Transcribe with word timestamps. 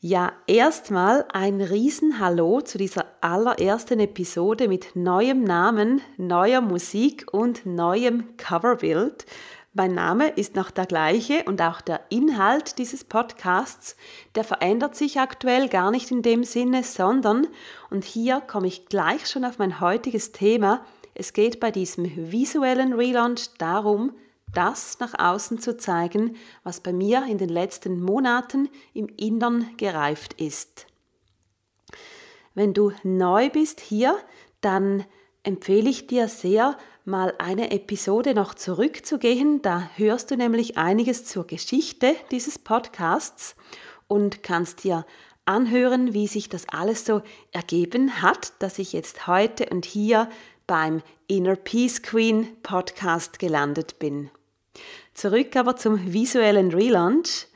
Ja, 0.00 0.34
erstmal 0.46 1.24
ein 1.32 1.62
Riesenhallo 1.62 2.60
zu 2.60 2.76
dieser 2.76 3.06
allerersten 3.22 3.98
Episode 3.98 4.68
mit 4.68 4.94
neuem 4.94 5.42
Namen, 5.42 6.02
neuer 6.18 6.60
Musik 6.60 7.26
und 7.32 7.64
neuem 7.64 8.36
Coverbild. 8.36 9.24
Mein 9.72 9.94
Name 9.94 10.28
ist 10.28 10.54
noch 10.54 10.70
der 10.70 10.84
gleiche 10.84 11.44
und 11.44 11.62
auch 11.62 11.80
der 11.80 12.02
Inhalt 12.10 12.76
dieses 12.76 13.04
Podcasts, 13.04 13.96
der 14.34 14.44
verändert 14.44 14.94
sich 14.94 15.18
aktuell 15.18 15.66
gar 15.70 15.90
nicht 15.90 16.10
in 16.10 16.20
dem 16.20 16.44
Sinne, 16.44 16.82
sondern, 16.82 17.46
und 17.88 18.04
hier 18.04 18.42
komme 18.42 18.66
ich 18.66 18.86
gleich 18.86 19.26
schon 19.26 19.46
auf 19.46 19.58
mein 19.58 19.80
heutiges 19.80 20.30
Thema, 20.30 20.84
es 21.14 21.32
geht 21.32 21.58
bei 21.58 21.70
diesem 21.70 22.30
visuellen 22.30 22.92
Relaunch 22.92 23.48
darum, 23.56 24.12
das 24.52 24.98
nach 25.00 25.18
außen 25.18 25.58
zu 25.58 25.76
zeigen, 25.76 26.36
was 26.62 26.80
bei 26.80 26.92
mir 26.92 27.26
in 27.28 27.38
den 27.38 27.48
letzten 27.48 28.00
Monaten 28.00 28.68
im 28.94 29.08
Innern 29.16 29.68
gereift 29.76 30.40
ist. 30.40 30.86
Wenn 32.54 32.72
du 32.72 32.92
neu 33.02 33.50
bist 33.50 33.80
hier, 33.80 34.16
dann 34.60 35.04
empfehle 35.42 35.90
ich 35.90 36.06
dir 36.06 36.28
sehr, 36.28 36.76
mal 37.04 37.34
eine 37.38 37.70
Episode 37.70 38.34
noch 38.34 38.54
zurückzugehen. 38.54 39.62
Da 39.62 39.90
hörst 39.94 40.30
du 40.30 40.36
nämlich 40.36 40.76
einiges 40.76 41.24
zur 41.24 41.46
Geschichte 41.46 42.16
dieses 42.30 42.58
Podcasts 42.58 43.54
und 44.08 44.42
kannst 44.42 44.84
dir 44.84 45.06
anhören, 45.44 46.12
wie 46.12 46.26
sich 46.26 46.48
das 46.48 46.68
alles 46.68 47.06
so 47.06 47.22
ergeben 47.52 48.22
hat, 48.22 48.52
dass 48.58 48.78
ich 48.78 48.92
jetzt 48.92 49.26
heute 49.26 49.66
und 49.70 49.84
hier 49.84 50.28
beim 50.66 51.02
Inner 51.28 51.56
Peace 51.56 52.02
Queen 52.02 52.48
Podcast 52.62 53.38
gelandet 53.38 53.98
bin. 54.00 54.30
Zurück 55.14 55.56
aber 55.56 55.76
zum 55.76 56.12
visuellen 56.12 56.72
Relaunch. 56.72 57.46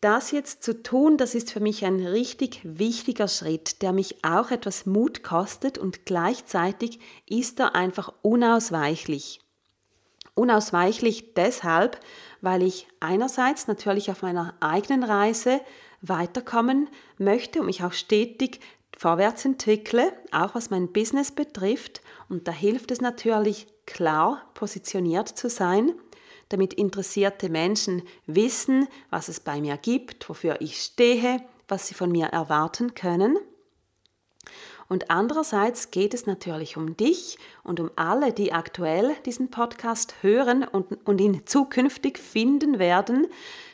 Das 0.00 0.30
jetzt 0.30 0.62
zu 0.62 0.82
tun, 0.82 1.16
das 1.16 1.34
ist 1.34 1.50
für 1.50 1.60
mich 1.60 1.84
ein 1.84 2.04
richtig 2.04 2.60
wichtiger 2.64 3.28
Schritt, 3.28 3.82
der 3.82 3.92
mich 3.92 4.24
auch 4.24 4.50
etwas 4.50 4.84
Mut 4.84 5.22
kostet 5.22 5.78
und 5.78 6.04
gleichzeitig 6.04 7.00
ist 7.26 7.60
er 7.60 7.74
einfach 7.74 8.12
unausweichlich. 8.22 9.40
Unausweichlich 10.34 11.34
deshalb, 11.34 11.98
weil 12.42 12.62
ich 12.62 12.86
einerseits 13.00 13.68
natürlich 13.68 14.10
auf 14.10 14.20
meiner 14.22 14.54
eigenen 14.60 15.02
Reise 15.02 15.60
weiterkommen 16.02 16.88
möchte 17.16 17.60
und 17.60 17.66
mich 17.66 17.82
auch 17.82 17.94
stetig 17.94 18.60
vorwärts 18.96 19.44
entwickle, 19.44 20.12
auch 20.30 20.54
was 20.54 20.70
mein 20.70 20.92
Business 20.92 21.32
betrifft. 21.32 22.02
Und 22.28 22.48
da 22.48 22.52
hilft 22.52 22.90
es 22.90 23.00
natürlich 23.00 23.66
klar 23.86 24.50
positioniert 24.54 25.28
zu 25.28 25.48
sein 25.48 25.94
damit 26.48 26.74
interessierte 26.74 27.48
Menschen 27.48 28.02
wissen, 28.26 28.88
was 29.10 29.28
es 29.28 29.40
bei 29.40 29.60
mir 29.60 29.76
gibt, 29.76 30.28
wofür 30.28 30.60
ich 30.60 30.80
stehe, 30.80 31.40
was 31.68 31.88
sie 31.88 31.94
von 31.94 32.10
mir 32.10 32.26
erwarten 32.26 32.94
können. 32.94 33.36
Und 34.88 35.10
andererseits 35.10 35.90
geht 35.90 36.14
es 36.14 36.26
natürlich 36.26 36.76
um 36.76 36.96
dich 36.96 37.38
und 37.64 37.80
um 37.80 37.90
alle, 37.96 38.32
die 38.32 38.52
aktuell 38.52 39.14
diesen 39.24 39.50
Podcast 39.50 40.14
hören 40.22 40.62
und, 40.62 41.06
und 41.06 41.20
ihn 41.20 41.44
zukünftig 41.44 42.18
finden 42.18 42.78
werden, 42.78 43.26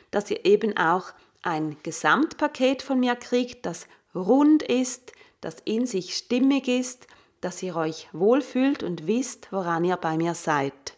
dass 0.09 0.31
ihr 0.31 0.43
eben 0.45 0.75
auch 0.75 1.13
ein 1.43 1.77
Gesamtpaket 1.83 2.81
von 2.81 2.99
mir 2.99 3.15
kriegt, 3.15 3.65
das 3.65 3.87
rund 4.15 4.63
ist, 4.63 5.11
das 5.41 5.57
in 5.65 5.85
sich 5.85 6.15
stimmig 6.15 6.67
ist, 6.67 7.05
dass 7.41 7.61
ihr 7.61 7.75
euch 7.75 8.07
wohlfühlt 8.13 8.81
und 8.81 9.05
wisst, 9.05 9.51
woran 9.51 9.83
ihr 9.83 9.97
bei 9.97 10.17
mir 10.17 10.33
seid. 10.33 10.95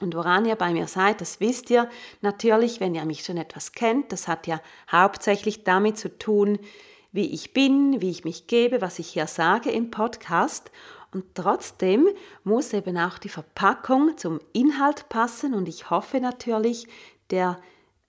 Und 0.00 0.14
woran 0.14 0.44
ihr 0.44 0.56
bei 0.56 0.72
mir 0.72 0.86
seid, 0.86 1.20
das 1.20 1.40
wisst 1.40 1.70
ihr 1.70 1.88
natürlich, 2.20 2.80
wenn 2.80 2.94
ihr 2.94 3.04
mich 3.04 3.24
schon 3.24 3.38
etwas 3.38 3.72
kennt. 3.72 4.12
Das 4.12 4.28
hat 4.28 4.46
ja 4.46 4.60
hauptsächlich 4.90 5.64
damit 5.64 5.98
zu 5.98 6.18
tun, 6.18 6.58
wie 7.12 7.32
ich 7.32 7.54
bin, 7.54 8.00
wie 8.02 8.10
ich 8.10 8.24
mich 8.24 8.46
gebe, 8.46 8.82
was 8.82 8.98
ich 8.98 9.08
hier 9.08 9.26
sage 9.26 9.70
im 9.70 9.90
Podcast. 9.90 10.70
Und 11.12 11.24
trotzdem 11.34 12.08
muss 12.44 12.74
eben 12.74 12.98
auch 12.98 13.16
die 13.16 13.30
Verpackung 13.30 14.18
zum 14.18 14.38
Inhalt 14.52 15.08
passen. 15.08 15.54
Und 15.54 15.66
ich 15.66 15.88
hoffe 15.88 16.20
natürlich, 16.20 16.86
der 17.30 17.58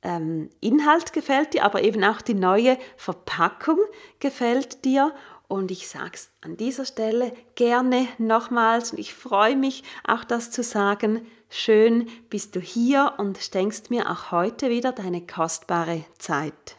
ähm, 0.02 0.50
Inhalt 0.60 1.14
gefällt 1.14 1.54
dir, 1.54 1.64
aber 1.64 1.84
eben 1.84 2.04
auch 2.04 2.22
die 2.22 2.34
neue 2.34 2.78
Verpackung 2.98 3.80
gefällt 4.20 4.84
dir. 4.84 5.14
Und 5.48 5.72
ich 5.72 5.88
sage 5.88 6.12
es 6.14 6.30
an 6.42 6.58
dieser 6.58 6.86
Stelle 6.86 7.34
gerne 7.56 8.08
nochmals 8.18 8.92
und 8.92 9.00
ich 9.00 9.14
freue 9.14 9.56
mich 9.56 9.84
auch 10.06 10.24
das 10.24 10.52
zu 10.52 10.62
sagen. 10.62 11.26
Schön 11.50 12.10
bist 12.30 12.56
du 12.56 12.60
hier 12.60 13.14
und 13.18 13.38
schenkst 13.38 13.90
mir 13.90 14.12
auch 14.12 14.32
heute 14.32 14.70
wieder 14.70 14.92
deine 14.92 15.26
kostbare 15.26 16.04
Zeit. 16.18 16.76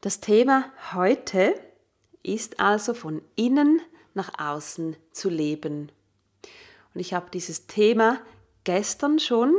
Das 0.00 0.20
Thema 0.20 0.66
heute 0.94 1.60
ist 2.22 2.60
also 2.60 2.94
von 2.94 3.22
innen 3.34 3.80
nach 4.14 4.30
außen 4.38 4.96
zu 5.10 5.28
leben. 5.28 5.90
Und 6.94 7.00
ich 7.00 7.12
habe 7.12 7.30
dieses 7.30 7.66
Thema 7.66 8.20
gestern 8.64 9.18
schon 9.18 9.54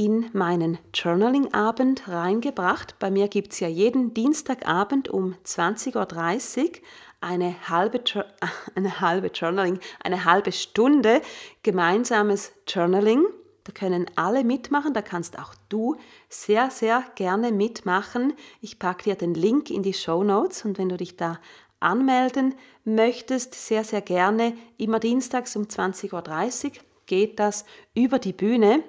in 0.00 0.30
meinen 0.32 0.78
Journaling-Abend 0.94 2.08
reingebracht. 2.08 2.98
Bei 2.98 3.10
mir 3.10 3.28
gibt 3.28 3.52
es 3.52 3.60
ja 3.60 3.68
jeden 3.68 4.14
Dienstagabend 4.14 5.10
um 5.10 5.34
20.30 5.44 6.66
Uhr 6.66 6.72
eine 7.20 7.54
halbe, 7.68 8.02
eine 8.74 9.00
halbe 9.02 9.26
Journaling, 9.26 9.78
eine 10.02 10.24
halbe 10.24 10.52
Stunde 10.52 11.20
gemeinsames 11.62 12.52
Journaling. 12.66 13.26
Da 13.64 13.72
können 13.72 14.06
alle 14.16 14.42
mitmachen, 14.42 14.94
da 14.94 15.02
kannst 15.02 15.38
auch 15.38 15.54
du 15.68 15.96
sehr, 16.30 16.70
sehr 16.70 17.04
gerne 17.14 17.52
mitmachen. 17.52 18.32
Ich 18.62 18.78
packe 18.78 19.02
dir 19.02 19.16
den 19.16 19.34
Link 19.34 19.68
in 19.68 19.82
die 19.82 19.92
Show 19.92 20.24
Notes 20.24 20.64
und 20.64 20.78
wenn 20.78 20.88
du 20.88 20.96
dich 20.96 21.18
da 21.18 21.38
anmelden 21.78 22.54
möchtest, 22.84 23.52
sehr, 23.52 23.84
sehr 23.84 24.00
gerne, 24.00 24.56
immer 24.78 24.98
dienstags 24.98 25.56
um 25.56 25.64
20.30 25.64 26.64
Uhr 26.64 26.72
geht 27.04 27.38
das 27.38 27.66
über 27.92 28.18
die 28.18 28.32
Bühne. 28.32 28.82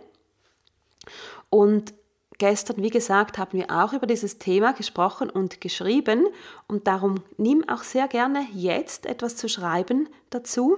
Und 1.49 1.93
gestern, 2.37 2.81
wie 2.81 2.89
gesagt, 2.89 3.37
haben 3.37 3.57
wir 3.57 3.69
auch 3.69 3.93
über 3.93 4.07
dieses 4.07 4.39
Thema 4.39 4.73
gesprochen 4.73 5.29
und 5.29 5.61
geschrieben 5.61 6.27
und 6.67 6.87
darum 6.87 7.23
nimm 7.37 7.67
auch 7.69 7.83
sehr 7.83 8.07
gerne 8.07 8.47
jetzt 8.53 9.05
etwas 9.05 9.35
zu 9.35 9.47
schreiben 9.47 10.09
dazu. 10.31 10.77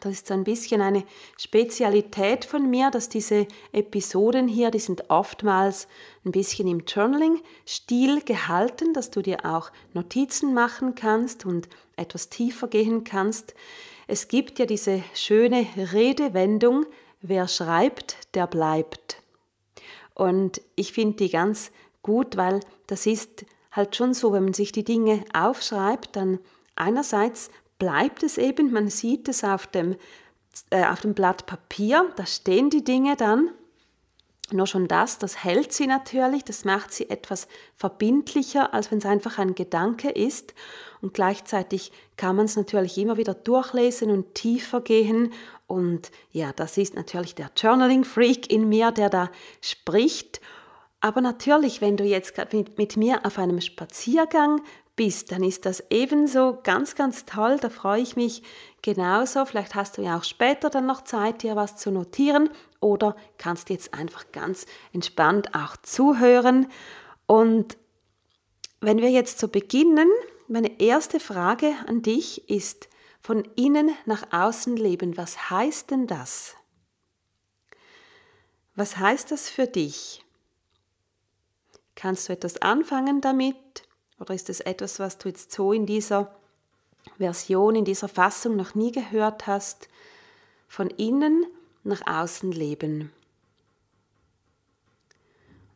Das 0.00 0.12
ist 0.12 0.28
so 0.28 0.34
ein 0.34 0.44
bisschen 0.44 0.82
eine 0.82 1.04
Spezialität 1.36 2.44
von 2.44 2.70
mir, 2.70 2.90
dass 2.90 3.08
diese 3.08 3.46
Episoden 3.72 4.46
hier, 4.46 4.70
die 4.70 4.78
sind 4.78 5.10
oftmals 5.10 5.88
ein 6.24 6.30
bisschen 6.30 6.68
im 6.68 6.84
Journaling-Stil 6.86 8.22
gehalten, 8.22 8.94
dass 8.94 9.10
du 9.10 9.20
dir 9.20 9.44
auch 9.44 9.70
Notizen 9.92 10.54
machen 10.54 10.94
kannst 10.94 11.44
und 11.44 11.68
etwas 11.96 12.28
tiefer 12.28 12.68
gehen 12.68 13.02
kannst. 13.02 13.54
Es 14.06 14.28
gibt 14.28 14.58
ja 14.58 14.66
diese 14.66 15.02
schöne 15.14 15.66
Redewendung, 15.76 16.86
wer 17.20 17.48
schreibt, 17.48 18.34
der 18.34 18.46
bleibt. 18.46 19.22
Und 20.14 20.60
ich 20.76 20.92
finde 20.92 21.16
die 21.16 21.30
ganz 21.30 21.70
gut, 22.02 22.36
weil 22.36 22.60
das 22.86 23.06
ist 23.06 23.44
halt 23.72 23.96
schon 23.96 24.14
so, 24.14 24.32
wenn 24.32 24.44
man 24.44 24.54
sich 24.54 24.72
die 24.72 24.84
Dinge 24.84 25.24
aufschreibt, 25.32 26.16
dann 26.16 26.38
einerseits 26.76 27.50
bleibt 27.78 28.22
es 28.22 28.36
eben, 28.38 28.72
man 28.72 28.88
sieht 28.88 29.28
es 29.28 29.44
auf 29.44 29.66
dem, 29.66 29.96
äh, 30.70 30.84
auf 30.84 31.00
dem 31.00 31.14
Blatt 31.14 31.46
Papier, 31.46 32.12
da 32.16 32.26
stehen 32.26 32.70
die 32.70 32.84
Dinge 32.84 33.16
dann. 33.16 33.50
Nur 34.52 34.66
schon 34.66 34.88
das, 34.88 35.18
das 35.18 35.44
hält 35.44 35.72
sie 35.72 35.86
natürlich, 35.86 36.44
das 36.44 36.64
macht 36.64 36.92
sie 36.92 37.08
etwas 37.08 37.46
verbindlicher, 37.76 38.74
als 38.74 38.90
wenn 38.90 38.98
es 38.98 39.06
einfach 39.06 39.38
ein 39.38 39.54
Gedanke 39.54 40.10
ist. 40.10 40.54
Und 41.00 41.14
gleichzeitig 41.14 41.92
kann 42.16 42.36
man 42.36 42.46
es 42.46 42.56
natürlich 42.56 42.98
immer 42.98 43.16
wieder 43.16 43.34
durchlesen 43.34 44.10
und 44.10 44.34
tiefer 44.34 44.80
gehen 44.80 45.32
und 45.70 46.10
ja, 46.32 46.52
das 46.52 46.76
ist 46.78 46.96
natürlich 46.96 47.36
der 47.36 47.52
Journaling-Freak 47.56 48.50
in 48.50 48.68
mir, 48.68 48.90
der 48.90 49.08
da 49.08 49.30
spricht. 49.60 50.40
Aber 51.00 51.20
natürlich, 51.20 51.80
wenn 51.80 51.96
du 51.96 52.02
jetzt 52.02 52.34
gerade 52.34 52.56
mit, 52.56 52.76
mit 52.76 52.96
mir 52.96 53.24
auf 53.24 53.38
einem 53.38 53.60
Spaziergang 53.60 54.62
bist, 54.96 55.30
dann 55.30 55.44
ist 55.44 55.66
das 55.66 55.84
ebenso 55.90 56.58
ganz, 56.64 56.96
ganz 56.96 57.24
toll. 57.24 57.58
Da 57.60 57.70
freue 57.70 58.02
ich 58.02 58.16
mich 58.16 58.42
genauso. 58.82 59.44
Vielleicht 59.44 59.76
hast 59.76 59.96
du 59.96 60.02
ja 60.02 60.18
auch 60.18 60.24
später 60.24 60.70
dann 60.70 60.86
noch 60.86 61.04
Zeit, 61.04 61.44
dir 61.44 61.54
was 61.54 61.76
zu 61.76 61.92
notieren 61.92 62.50
oder 62.80 63.14
kannst 63.38 63.70
jetzt 63.70 63.94
einfach 63.94 64.32
ganz 64.32 64.66
entspannt 64.92 65.54
auch 65.54 65.76
zuhören. 65.76 66.66
Und 67.26 67.76
wenn 68.80 68.98
wir 68.98 69.10
jetzt 69.10 69.38
so 69.38 69.48
beginnen, 69.48 70.08
meine 70.48 70.80
erste 70.80 71.20
Frage 71.20 71.74
an 71.86 72.02
dich 72.02 72.48
ist, 72.50 72.88
von 73.22 73.44
innen 73.54 73.90
nach 74.06 74.32
außen 74.32 74.76
leben, 74.76 75.16
was 75.16 75.50
heißt 75.50 75.90
denn 75.90 76.06
das? 76.06 76.56
Was 78.74 78.96
heißt 78.96 79.30
das 79.30 79.50
für 79.50 79.66
dich? 79.66 80.24
Kannst 81.94 82.28
du 82.28 82.32
etwas 82.32 82.62
anfangen 82.62 83.20
damit? 83.20 83.56
Oder 84.18 84.34
ist 84.34 84.48
es 84.48 84.60
etwas, 84.60 84.98
was 84.98 85.18
du 85.18 85.28
jetzt 85.28 85.52
so 85.52 85.72
in 85.72 85.84
dieser 85.84 86.34
Version, 87.18 87.74
in 87.74 87.84
dieser 87.84 88.08
Fassung 88.08 88.56
noch 88.56 88.74
nie 88.74 88.90
gehört 88.90 89.46
hast? 89.46 89.88
Von 90.66 90.88
innen 90.88 91.46
nach 91.84 92.06
außen 92.06 92.52
leben. 92.52 93.12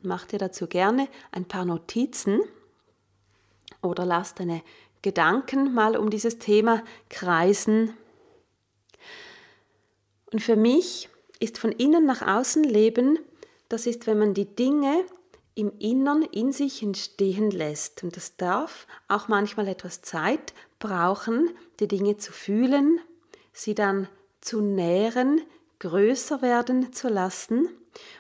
Mach 0.03 0.27
dir 0.27 0.39
dazu 0.39 0.67
gerne 0.67 1.09
ein 1.33 1.47
paar 1.47 1.65
Notizen 1.65 2.41
oder 3.81 4.05
lass 4.05 4.35
deine 4.35 4.63
Gedanken 5.03 5.73
mal 5.75 5.97
um 5.97 6.11
dieses 6.11 6.39
Thema 6.39 6.83
kreisen. 7.09 7.95
Und 10.31 10.41
für 10.43 10.57
mich 10.57 11.09
ist 11.41 11.59
von 11.59 11.73
innen 11.73 12.07
nach 12.07 12.23
außen 12.23 12.65
leben, 12.65 13.19
das 13.69 13.87
ist, 13.87 14.07
wenn 14.07 14.19
man 14.19 14.35
die 14.35 14.47
Dinge 14.47 15.05
im 15.55 15.73
Innern 15.79 16.23
in 16.23 16.53
sich 16.53 16.83
entstehen 16.83 17.51
lässt. 17.51 18.03
Und 18.03 18.17
das 18.17 18.37
darf 18.37 18.87
auch 19.09 19.29
manchmal 19.29 19.69
etwas 19.69 20.03
Zeit 20.03 20.53
brauchen, 20.79 21.51
die 21.81 21.89
Dinge 21.89 22.17
zu 22.17 22.33
fühlen, 22.33 23.01
sie 23.53 23.75
dann 23.75 24.09
zu 24.41 24.61
nähren, 24.61 25.41
größer 25.85 26.41
werden 26.41 26.95
zu 26.95 27.09
lassen. 27.09 27.69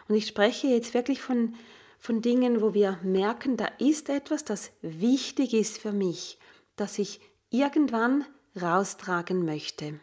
Und 0.06 0.14
ich 0.14 0.26
spreche 0.26 0.66
jetzt 0.66 0.92
wirklich 0.92 1.22
von, 1.22 1.54
von 1.98 2.20
Dingen, 2.20 2.60
wo 2.60 2.74
wir 2.74 2.98
merken, 3.02 3.56
da 3.56 3.66
ist 3.78 4.10
etwas, 4.10 4.44
das 4.44 4.70
wichtig 4.82 5.54
ist 5.54 5.78
für 5.78 5.92
mich, 5.92 6.38
das 6.76 6.98
ich 6.98 7.20
irgendwann 7.48 8.26
raustragen 8.60 9.46
möchte. 9.46 9.98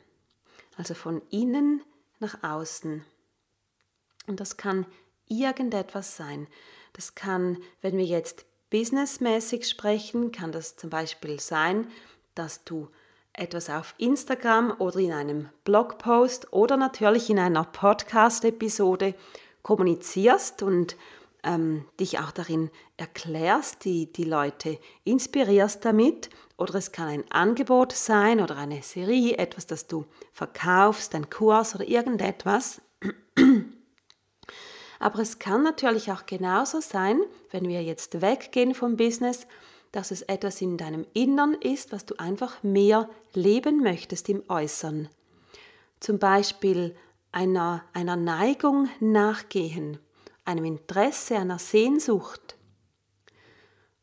Also 0.76 0.96
von 0.96 1.22
innen 1.30 1.84
nach 2.20 2.44
außen. 2.44 3.06
Und 4.26 4.40
das 4.40 4.58
kann 4.58 4.88
irgendetwas 5.28 6.18
sein. 6.18 6.48
Das 6.94 7.14
kann, 7.14 7.60
wenn 7.82 7.96
wir 7.98 8.06
jetzt 8.06 8.46
businessmäßig 8.72 9.70
sprechen, 9.70 10.32
kann 10.32 10.52
das 10.52 10.78
zum 10.78 10.90
Beispiel 10.90 11.40
sein, 11.40 11.88
dass 12.34 12.64
du 12.64 12.90
etwas 13.34 13.70
auf 13.70 13.96
Instagram 13.98 14.76
oder 14.80 15.00
in 15.00 15.14
einem 15.14 15.50
Blogpost 15.64 16.52
oder 16.52 16.78
natürlich 16.78 17.30
in 17.30 17.40
einer 17.40 17.64
Podcast-Episode 17.64 19.16
kommunizierst 19.62 20.64
und 20.64 20.96
ähm, 21.44 21.86
dich 22.00 22.20
auch 22.20 22.32
darin 22.32 22.70
erklärst, 22.98 23.86
die, 23.86 24.12
die 24.12 24.26
Leute 24.26 24.78
inspirierst 25.04 25.84
damit. 25.86 26.30
Oder 26.58 26.76
es 26.76 26.92
kann 26.92 27.08
ein 27.08 27.32
Angebot 27.32 27.94
sein 27.94 28.40
oder 28.40 28.58
eine 28.58 28.84
Serie, 28.84 29.38
etwas, 29.38 29.66
das 29.66 29.88
du 29.88 30.06
verkaufst, 30.34 31.16
ein 31.16 31.30
Kurs 31.30 31.74
oder 31.74 31.88
irgendetwas. 31.88 32.82
Aber 35.00 35.20
es 35.20 35.40
kann 35.40 35.64
natürlich 35.64 36.12
auch 36.12 36.28
genauso 36.28 36.80
sein, 36.80 37.20
wenn 37.50 37.68
wir 37.68 37.82
jetzt 37.82 38.22
weggehen 38.22 38.76
vom 38.76 38.98
Business, 38.98 39.48
dass 39.92 40.12
es 40.12 40.22
etwas 40.24 40.62
in 40.62 40.78
deinem 40.78 41.06
Innern 41.14 41.54
ist, 41.56 41.92
was 41.92 42.06
du 42.06 42.16
einfach 42.18 42.64
mehr 42.64 43.10
leben 43.34 43.82
möchtest 43.82 44.30
im 44.30 44.44
Äußeren. 44.48 45.10
Zum 46.00 46.18
Beispiel 46.18 46.96
einer, 47.32 47.84
einer 47.94 48.16
Neigung 48.16 48.90
nachgehen, 49.00 50.00
einem 50.46 50.66
Interesse, 50.66 51.38
einer 51.38 51.60
Sehnsucht 51.60 52.56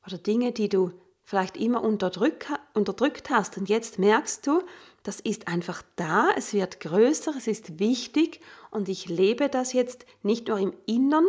oder 0.06 0.18
Dinge, 0.18 0.52
die 0.52 0.68
du 0.68 0.92
vielleicht 1.24 1.56
immer 1.56 1.82
unterdrück, 1.82 2.46
unterdrückt 2.72 3.28
hast 3.28 3.58
und 3.58 3.68
jetzt 3.68 3.98
merkst 3.98 4.46
du, 4.46 4.62
das 5.02 5.20
ist 5.20 5.48
einfach 5.48 5.82
da, 5.96 6.28
es 6.36 6.54
wird 6.54 6.80
größer, 6.80 7.34
es 7.36 7.46
ist 7.46 7.78
wichtig 7.78 8.40
und 8.70 8.88
ich 8.88 9.08
lebe 9.08 9.48
das 9.48 9.72
jetzt 9.72 10.06
nicht 10.22 10.48
nur 10.48 10.58
im 10.58 10.72
Innern, 10.86 11.26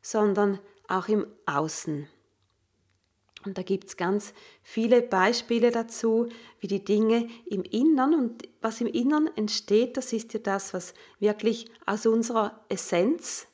sondern 0.00 0.60
auch 0.86 1.08
im 1.08 1.26
Außen. 1.46 2.08
Und 3.44 3.58
da 3.58 3.62
gibt 3.62 3.88
es 3.88 3.96
ganz 3.96 4.32
viele 4.62 5.02
Beispiele 5.02 5.70
dazu, 5.70 6.28
wie 6.60 6.66
die 6.66 6.84
Dinge 6.84 7.28
im 7.46 7.62
Innern 7.62 8.14
und 8.14 8.48
was 8.62 8.80
im 8.80 8.86
Innern 8.86 9.28
entsteht, 9.36 9.96
das 9.96 10.12
ist 10.12 10.32
ja 10.32 10.40
das, 10.40 10.72
was 10.72 10.94
wirklich 11.20 11.66
aus 11.84 12.06
unserer 12.06 12.58
Essenz 12.68 13.46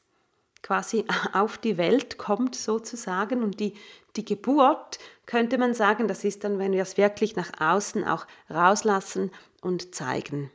quasi 0.62 1.04
auf 1.32 1.58
die 1.58 1.76
Welt 1.76 2.18
kommt 2.18 2.54
sozusagen 2.54 3.42
und 3.42 3.60
die, 3.60 3.74
die 4.16 4.24
Geburt, 4.24 4.98
könnte 5.26 5.58
man 5.58 5.74
sagen, 5.74 6.08
das 6.08 6.24
ist 6.24 6.44
dann, 6.44 6.58
wenn 6.58 6.72
wir 6.72 6.82
es 6.82 6.96
wirklich 6.96 7.36
nach 7.36 7.60
außen 7.60 8.04
auch 8.04 8.26
rauslassen 8.48 9.30
und 9.60 9.94
zeigen. 9.94 10.50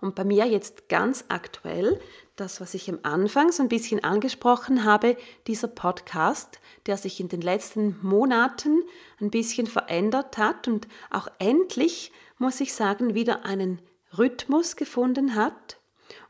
Und 0.00 0.14
bei 0.14 0.24
mir 0.24 0.46
jetzt 0.46 0.88
ganz 0.88 1.24
aktuell, 1.28 2.00
das, 2.36 2.60
was 2.60 2.74
ich 2.74 2.88
am 2.88 2.98
Anfang 3.02 3.52
so 3.52 3.62
ein 3.62 3.68
bisschen 3.68 4.02
angesprochen 4.02 4.84
habe, 4.84 5.16
dieser 5.46 5.68
Podcast, 5.68 6.58
der 6.86 6.96
sich 6.96 7.20
in 7.20 7.28
den 7.28 7.40
letzten 7.40 7.96
Monaten 8.02 8.82
ein 9.20 9.30
bisschen 9.30 9.66
verändert 9.66 10.36
hat 10.36 10.66
und 10.66 10.88
auch 11.10 11.28
endlich, 11.38 12.12
muss 12.38 12.60
ich 12.60 12.74
sagen, 12.74 13.14
wieder 13.14 13.44
einen 13.44 13.80
Rhythmus 14.18 14.76
gefunden 14.76 15.34
hat. 15.34 15.78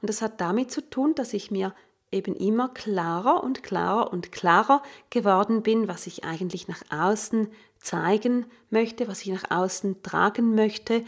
Und 0.01 0.09
das 0.09 0.23
hat 0.23 0.41
damit 0.41 0.71
zu 0.71 0.83
tun, 0.89 1.15
dass 1.15 1.33
ich 1.33 1.51
mir 1.51 1.75
eben 2.13 2.37
immer 2.37 2.69
klarer 2.69 3.43
und 3.43 3.63
klarer 3.63 4.13
und 4.13 4.31
klarer 4.31 4.83
geworden 5.11 5.63
bin, 5.63 5.89
was 5.89 6.07
ich 6.07 6.25
eigentlich 6.25 6.69
nach 6.69 6.83
außen 6.91 7.49
zeigen 7.79 8.47
möchte, 8.71 9.09
was 9.09 9.23
ich 9.23 9.29
nach 9.29 9.51
außen 9.51 10.03
tragen 10.03 10.55
möchte. 10.55 11.05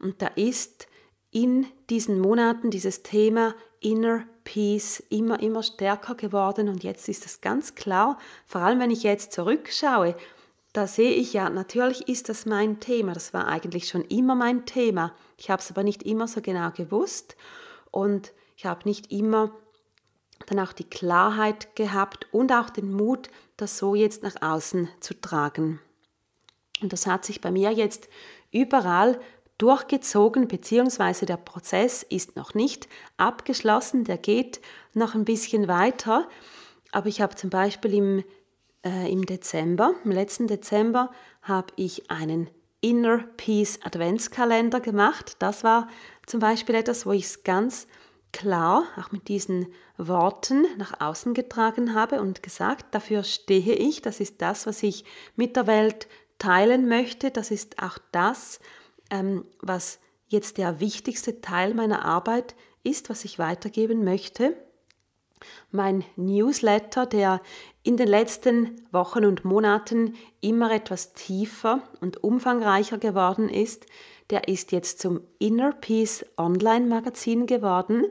Und 0.00 0.20
da 0.20 0.26
ist 0.28 0.86
in 1.30 1.66
diesen 1.88 2.20
Monaten 2.20 2.70
dieses 2.70 3.02
Thema 3.02 3.54
Inner 3.80 4.24
Peace 4.50 4.98
immer, 5.10 5.40
immer 5.40 5.62
stärker 5.62 6.16
geworden 6.16 6.68
und 6.68 6.82
jetzt 6.82 7.08
ist 7.08 7.24
es 7.24 7.40
ganz 7.40 7.76
klar, 7.76 8.18
vor 8.46 8.62
allem 8.62 8.80
wenn 8.80 8.90
ich 8.90 9.04
jetzt 9.04 9.32
zurückschaue, 9.32 10.16
da 10.72 10.88
sehe 10.88 11.12
ich 11.12 11.32
ja, 11.32 11.48
natürlich 11.48 12.08
ist 12.08 12.28
das 12.28 12.46
mein 12.46 12.80
Thema, 12.80 13.12
das 13.12 13.32
war 13.32 13.46
eigentlich 13.46 13.86
schon 13.86 14.02
immer 14.06 14.34
mein 14.34 14.66
Thema. 14.66 15.14
Ich 15.36 15.50
habe 15.50 15.62
es 15.62 15.70
aber 15.70 15.84
nicht 15.84 16.02
immer 16.02 16.26
so 16.26 16.40
genau 16.40 16.72
gewusst 16.72 17.36
und 17.92 18.32
ich 18.56 18.66
habe 18.66 18.88
nicht 18.88 19.12
immer 19.12 19.52
dann 20.46 20.58
auch 20.58 20.72
die 20.72 20.90
Klarheit 20.90 21.76
gehabt 21.76 22.26
und 22.32 22.50
auch 22.50 22.70
den 22.70 22.92
Mut, 22.92 23.30
das 23.56 23.78
so 23.78 23.94
jetzt 23.94 24.24
nach 24.24 24.42
außen 24.42 24.88
zu 24.98 25.14
tragen. 25.20 25.78
Und 26.82 26.92
das 26.92 27.06
hat 27.06 27.24
sich 27.24 27.40
bei 27.40 27.52
mir 27.52 27.70
jetzt 27.70 28.08
überall 28.50 29.20
durchgezogen, 29.60 30.48
beziehungsweise 30.48 31.26
der 31.26 31.36
Prozess 31.36 32.02
ist 32.02 32.36
noch 32.36 32.54
nicht 32.54 32.88
abgeschlossen, 33.16 34.04
der 34.04 34.18
geht 34.18 34.60
noch 34.94 35.14
ein 35.14 35.24
bisschen 35.24 35.68
weiter. 35.68 36.28
Aber 36.92 37.08
ich 37.08 37.20
habe 37.20 37.34
zum 37.36 37.50
Beispiel 37.50 37.94
im, 37.94 38.24
äh, 38.84 39.10
im 39.10 39.26
Dezember, 39.26 39.94
im 40.04 40.12
letzten 40.12 40.46
Dezember, 40.46 41.10
habe 41.42 41.72
ich 41.76 42.10
einen 42.10 42.48
Inner 42.80 43.18
Peace 43.36 43.78
Adventskalender 43.82 44.80
gemacht. 44.80 45.36
Das 45.38 45.62
war 45.64 45.88
zum 46.26 46.40
Beispiel 46.40 46.74
etwas, 46.76 47.04
wo 47.04 47.12
ich 47.12 47.24
es 47.24 47.44
ganz 47.44 47.86
klar, 48.32 48.84
auch 48.96 49.12
mit 49.12 49.28
diesen 49.28 49.66
Worten 49.98 50.64
nach 50.78 51.00
außen 51.00 51.34
getragen 51.34 51.94
habe 51.94 52.20
und 52.20 52.42
gesagt, 52.42 52.94
dafür 52.94 53.24
stehe 53.24 53.74
ich, 53.74 54.00
das 54.02 54.20
ist 54.20 54.40
das, 54.40 54.66
was 54.66 54.82
ich 54.82 55.04
mit 55.36 55.56
der 55.56 55.66
Welt 55.66 56.08
teilen 56.38 56.88
möchte, 56.88 57.30
das 57.30 57.50
ist 57.50 57.82
auch 57.82 57.98
das, 58.12 58.60
ähm, 59.10 59.44
was 59.60 59.98
jetzt 60.28 60.58
der 60.58 60.80
wichtigste 60.80 61.40
Teil 61.40 61.74
meiner 61.74 62.04
Arbeit 62.04 62.54
ist, 62.82 63.10
was 63.10 63.24
ich 63.24 63.38
weitergeben 63.38 64.04
möchte. 64.04 64.56
Mein 65.70 66.04
Newsletter, 66.16 67.06
der 67.06 67.40
in 67.82 67.96
den 67.96 68.08
letzten 68.08 68.82
Wochen 68.92 69.24
und 69.24 69.44
Monaten 69.44 70.14
immer 70.40 70.70
etwas 70.70 71.14
tiefer 71.14 71.82
und 72.00 72.22
umfangreicher 72.22 72.98
geworden 72.98 73.48
ist, 73.48 73.86
der 74.28 74.48
ist 74.48 74.70
jetzt 74.72 75.00
zum 75.00 75.22
Inner 75.38 75.72
Peace 75.72 76.24
Online 76.36 76.86
Magazin 76.86 77.46
geworden 77.46 78.04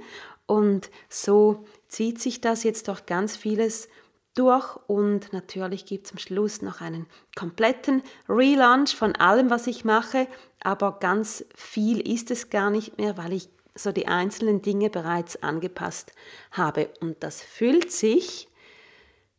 und 0.45 0.89
so 1.07 1.65
zieht 1.87 2.19
sich 2.19 2.41
das 2.41 2.63
jetzt 2.63 2.87
durch 2.87 3.05
ganz 3.05 3.37
vieles 3.37 3.87
durch 4.35 4.75
und 4.87 5.33
natürlich 5.33 5.85
gibt 5.85 6.05
es 6.05 6.11
am 6.11 6.17
Schluss 6.17 6.61
noch 6.61 6.81
einen 6.81 7.07
kompletten 7.35 8.03
Relaunch 8.27 8.95
von 8.95 9.15
allem, 9.15 9.49
was 9.49 9.67
ich 9.67 9.85
mache, 9.85 10.27
aber 10.61 10.99
ganz 10.99 11.45
viel 11.55 11.99
ist 11.99 12.31
es 12.31 12.49
gar 12.49 12.69
nicht 12.69 12.97
mehr, 12.97 13.17
weil 13.17 13.33
ich 13.33 13.49
so 13.75 13.91
die 13.91 14.07
einzelnen 14.07 14.61
Dinge 14.61 14.89
bereits 14.89 15.41
angepasst 15.41 16.11
habe 16.51 16.89
und 17.01 17.23
das 17.23 17.41
fühlt 17.41 17.91
sich 17.91 18.47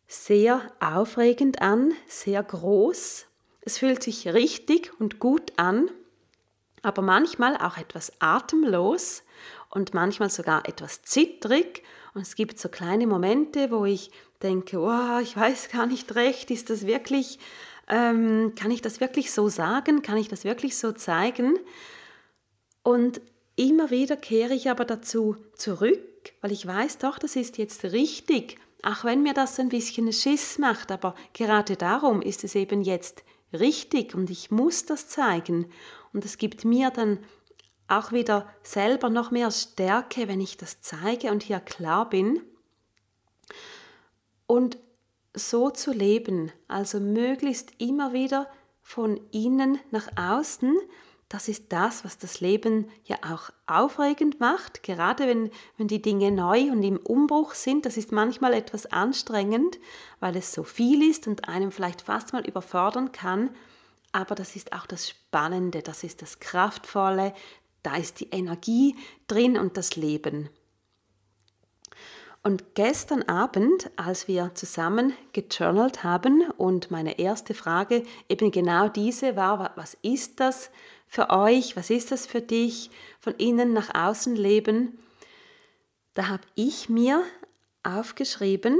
sehr 0.07 0.61
aufregend 0.81 1.63
an, 1.63 1.93
sehr 2.07 2.43
groß. 2.43 3.27
Es 3.61 3.79
fühlt 3.79 4.03
sich 4.03 4.27
richtig 4.29 4.93
und 4.99 5.19
gut 5.19 5.53
an 5.57 5.91
aber 6.83 7.03
manchmal 7.03 7.57
auch 7.57 7.77
etwas 7.77 8.13
atemlos 8.21 9.23
und 9.69 9.95
manchmal 9.95 10.31
sogar 10.31 10.69
etwas 10.69 11.03
zittrig. 11.03 11.83
Und 12.15 12.23
es 12.23 12.35
gibt 12.35 12.59
so 12.59 12.69
kleine 12.69 13.07
Momente, 13.07 13.71
wo 13.71 13.85
ich 13.85 14.11
denke, 14.43 14.79
oh, 14.79 15.19
ich 15.21 15.37
weiß 15.37 15.69
gar 15.71 15.87
nicht 15.87 16.15
recht, 16.15 16.51
ist 16.51 16.71
das 16.71 16.87
wirklich 16.87 17.39
Ähm, 17.93 18.53
kann 18.55 18.71
ich 18.71 18.83
das 18.83 19.01
wirklich 19.01 19.33
so 19.33 19.49
sagen? 19.49 20.03
Kann 20.03 20.17
ich 20.17 20.29
das 20.29 20.45
wirklich 20.45 20.79
so 20.79 20.93
zeigen? 20.93 21.59
Und 22.85 23.21
immer 23.57 23.91
wieder 23.91 24.17
kehre 24.17 24.55
ich 24.55 24.71
aber 24.71 24.85
dazu 24.85 25.37
zurück, 25.57 25.99
weil 26.41 26.53
ich 26.53 26.65
weiß 26.65 26.99
doch, 26.99 27.19
das 27.19 27.35
ist 27.35 27.59
jetzt 27.59 27.83
richtig. 27.83 28.59
Auch 28.85 29.03
wenn 29.05 29.25
mir 29.25 29.35
das 29.35 29.59
ein 29.59 29.71
bisschen 29.71 30.13
Schiss 30.13 30.59
macht, 30.59 30.93
aber 30.93 31.17
gerade 31.35 31.77
darum 31.77 32.23
ist 32.23 32.45
es 32.45 32.55
eben 32.55 32.83
jetzt 32.83 33.25
richtig 33.53 34.15
und 34.15 34.31
ich 34.31 34.53
muss 34.53 34.87
das 34.87 35.09
zeigen. 35.09 35.67
Und 36.13 36.25
es 36.25 36.39
gibt 36.39 36.65
mir 36.65 36.91
dann 36.91 37.19
auch 37.91 38.13
wieder 38.13 38.49
selber 38.63 39.11
noch 39.11 39.31
mehr 39.31 39.51
Stärke, 39.51 40.29
wenn 40.29 40.41
ich 40.41 40.57
das 40.57 40.81
zeige 40.81 41.31
und 41.31 41.43
hier 41.43 41.61
klar 41.61 42.09
bin. 42.09 42.41
Und 44.47 44.79
so 45.35 45.71
zu 45.71 45.93
leben, 45.93 46.51
also 46.69 46.99
möglichst 46.99 47.73
immer 47.79 48.13
wieder 48.13 48.49
von 48.83 49.21
innen 49.31 49.79
nach 49.91 50.09
außen, 50.17 50.77
das 51.31 51.47
ist 51.47 51.73
das, 51.73 52.05
was 52.05 52.19
das 52.19 52.41
Leben 52.41 52.91
ja 53.05 53.17
auch 53.23 53.51
aufregend 53.69 54.41
macht, 54.41 54.83
gerade 54.83 55.29
wenn, 55.29 55.53
wenn 55.77 55.87
die 55.87 56.03
Dinge 56.03 56.33
neu 56.33 56.73
und 56.73 56.83
im 56.83 56.97
Umbruch 56.97 57.55
sind. 57.55 57.87
Das 57.87 57.97
ist 57.97 58.11
manchmal 58.11 58.53
etwas 58.53 58.87
anstrengend, 58.87 59.79
weil 60.19 60.37
es 60.37 60.53
so 60.53 60.65
viel 60.65 61.09
ist 61.09 61.29
und 61.29 61.49
einem 61.49 61.71
vielleicht 61.71 62.03
fast 62.03 62.33
mal 62.33 62.45
überfordern 62.45 63.13
kann. 63.13 63.51
Aber 64.11 64.35
das 64.35 64.57
ist 64.57 64.73
auch 64.73 64.87
das 64.87 65.09
Spannende, 65.09 65.83
das 65.83 66.03
ist 66.03 66.21
das 66.21 66.41
Kraftvolle, 66.41 67.33
da 67.83 67.97
ist 67.97 68.21
die 68.21 68.31
Energie 68.31 68.97
drin 69.27 69.57
und 69.57 69.77
das 69.77 69.97
Leben. 69.97 70.51
Und 72.43 72.75
gestern 72.75 73.23
Abend, 73.25 73.91
als 73.97 74.27
wir 74.27 74.55
zusammen 74.55 75.13
gejournalt 75.33 76.05
haben 76.05 76.51
und 76.57 76.91
meine 76.91 77.19
erste 77.19 77.53
Frage 77.53 78.03
eben 78.31 78.51
genau 78.51 78.89
diese 78.89 79.37
war, 79.37 79.73
was 79.77 79.95
ist 80.01 80.41
das 80.41 80.71
für 81.07 81.29
euch, 81.29 81.77
was 81.77 81.91
ist 81.91 82.13
das 82.13 82.27
für 82.27 82.41
dich, 82.41 82.91
von 83.19 83.35
innen 83.35 83.75
nach 83.75 83.95
außen 83.95 84.35
leben, 84.37 84.99
da 86.15 86.29
habe 86.29 86.43
ich 86.55 86.89
mir 86.89 87.23
aufgeschrieben, 87.83 88.79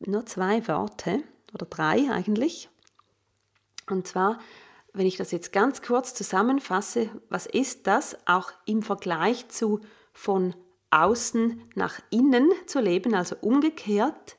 nur 0.00 0.26
zwei 0.26 0.66
Worte 0.66 1.22
oder 1.52 1.66
drei 1.66 2.10
eigentlich. 2.10 2.68
Und 3.88 4.06
zwar, 4.08 4.40
wenn 4.94 5.06
ich 5.06 5.16
das 5.16 5.32
jetzt 5.32 5.52
ganz 5.52 5.82
kurz 5.82 6.14
zusammenfasse, 6.14 7.10
was 7.28 7.46
ist 7.46 7.86
das 7.88 8.16
auch 8.26 8.52
im 8.64 8.82
Vergleich 8.82 9.48
zu 9.48 9.80
von 10.12 10.54
außen 10.90 11.60
nach 11.74 12.00
innen 12.10 12.50
zu 12.66 12.78
leben, 12.78 13.14
also 13.14 13.34
umgekehrt, 13.40 14.36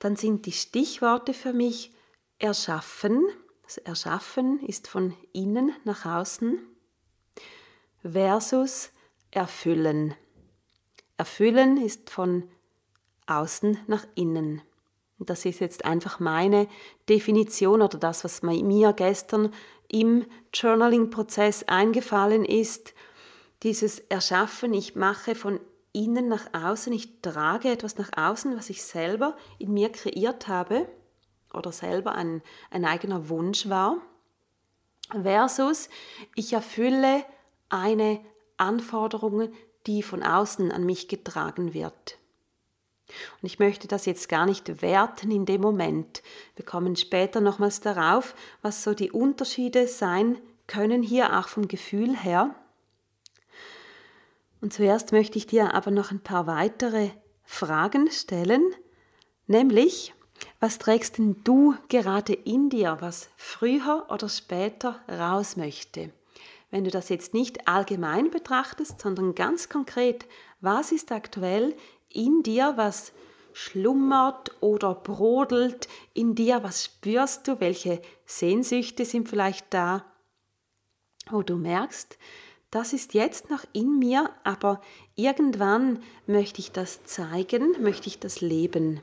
dann 0.00 0.16
sind 0.16 0.46
die 0.46 0.52
Stichworte 0.52 1.32
für 1.32 1.52
mich 1.52 1.92
erschaffen. 2.40 3.24
Das 3.62 3.78
Erschaffen 3.78 4.60
ist 4.66 4.88
von 4.88 5.14
innen 5.32 5.72
nach 5.84 6.04
außen 6.04 6.58
versus 8.02 8.90
erfüllen. 9.30 10.14
Erfüllen 11.16 11.76
ist 11.76 12.10
von 12.10 12.48
außen 13.26 13.78
nach 13.86 14.06
innen. 14.16 14.60
Das 15.18 15.44
ist 15.44 15.60
jetzt 15.60 15.84
einfach 15.84 16.20
meine 16.20 16.68
Definition 17.08 17.82
oder 17.82 17.98
das, 17.98 18.24
was 18.24 18.42
mir 18.42 18.92
gestern 18.92 19.52
im 19.88 20.26
Journaling-Prozess 20.52 21.64
eingefallen 21.64 22.44
ist 22.44 22.94
dieses 23.62 23.98
Erschaffen, 23.98 24.74
ich 24.74 24.96
mache 24.96 25.34
von 25.34 25.60
innen 25.92 26.28
nach 26.28 26.52
außen, 26.52 26.92
ich 26.92 27.20
trage 27.22 27.70
etwas 27.70 27.96
nach 27.96 28.10
außen, 28.16 28.56
was 28.56 28.70
ich 28.70 28.82
selber 28.82 29.36
in 29.58 29.72
mir 29.72 29.90
kreiert 29.90 30.46
habe 30.46 30.86
oder 31.54 31.72
selber 31.72 32.12
ein, 32.12 32.42
ein 32.70 32.84
eigener 32.84 33.28
Wunsch 33.28 33.68
war, 33.68 33.96
versus 35.10 35.88
ich 36.34 36.52
erfülle 36.52 37.24
eine 37.70 38.20
Anforderung, 38.58 39.48
die 39.86 40.02
von 40.02 40.22
außen 40.22 40.70
an 40.70 40.84
mich 40.84 41.08
getragen 41.08 41.72
wird. 41.72 42.18
Und 43.40 43.46
ich 43.46 43.58
möchte 43.58 43.88
das 43.88 44.06
jetzt 44.06 44.28
gar 44.28 44.46
nicht 44.46 44.82
werten 44.82 45.30
in 45.30 45.46
dem 45.46 45.60
Moment. 45.60 46.22
Wir 46.56 46.64
kommen 46.64 46.96
später 46.96 47.40
nochmals 47.40 47.80
darauf, 47.80 48.34
was 48.62 48.82
so 48.82 48.94
die 48.94 49.10
Unterschiede 49.10 49.86
sein 49.86 50.38
können, 50.66 51.02
hier 51.02 51.38
auch 51.38 51.48
vom 51.48 51.68
Gefühl 51.68 52.16
her. 52.16 52.54
Und 54.60 54.72
zuerst 54.72 55.12
möchte 55.12 55.38
ich 55.38 55.46
dir 55.46 55.74
aber 55.74 55.90
noch 55.90 56.10
ein 56.10 56.20
paar 56.20 56.46
weitere 56.46 57.10
Fragen 57.44 58.10
stellen, 58.10 58.64
nämlich, 59.46 60.12
was 60.58 60.78
trägst 60.78 61.18
denn 61.18 61.36
du 61.44 61.76
gerade 61.88 62.32
in 62.32 62.68
dir, 62.68 62.96
was 63.00 63.28
früher 63.36 64.06
oder 64.10 64.28
später 64.28 65.00
raus 65.08 65.56
möchte? 65.56 66.10
Wenn 66.70 66.84
du 66.84 66.90
das 66.90 67.08
jetzt 67.08 67.32
nicht 67.32 67.68
allgemein 67.68 68.30
betrachtest, 68.30 69.00
sondern 69.00 69.34
ganz 69.34 69.68
konkret, 69.68 70.26
was 70.60 70.90
ist 70.90 71.12
aktuell 71.12 71.74
in 72.08 72.42
dir, 72.42 72.74
was 72.76 73.12
schlummert 73.52 74.54
oder 74.60 74.94
brodelt 74.94 75.88
in 76.12 76.34
dir, 76.34 76.62
was 76.62 76.84
spürst 76.84 77.48
du, 77.48 77.58
welche 77.60 78.02
Sehnsüchte 78.26 79.04
sind 79.04 79.28
vielleicht 79.28 79.72
da, 79.72 80.04
wo 81.30 81.42
du 81.42 81.56
merkst, 81.56 82.18
das 82.70 82.92
ist 82.92 83.14
jetzt 83.14 83.48
noch 83.48 83.64
in 83.72 83.98
mir, 83.98 84.30
aber 84.44 84.82
irgendwann 85.14 86.02
möchte 86.26 86.60
ich 86.60 86.72
das 86.72 87.04
zeigen, 87.04 87.80
möchte 87.80 88.08
ich 88.08 88.18
das 88.18 88.42
leben. 88.42 89.00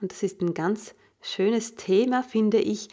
Und 0.00 0.12
das 0.12 0.22
ist 0.22 0.40
ein 0.40 0.54
ganz 0.54 0.94
schönes 1.20 1.74
Thema, 1.74 2.22
finde 2.22 2.58
ich. 2.58 2.88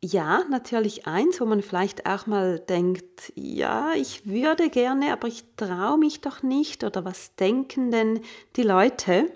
Ja, 0.00 0.44
natürlich 0.48 1.08
eins, 1.08 1.40
wo 1.40 1.44
man 1.44 1.60
vielleicht 1.60 2.06
auch 2.06 2.26
mal 2.26 2.60
denkt, 2.60 3.32
ja, 3.34 3.92
ich 3.94 4.26
würde 4.26 4.70
gerne, 4.70 5.12
aber 5.12 5.26
ich 5.26 5.42
traue 5.56 5.98
mich 5.98 6.20
doch 6.20 6.44
nicht. 6.44 6.84
Oder 6.84 7.04
was 7.04 7.34
denken 7.34 7.90
denn 7.90 8.20
die 8.54 8.62
Leute? 8.62 9.28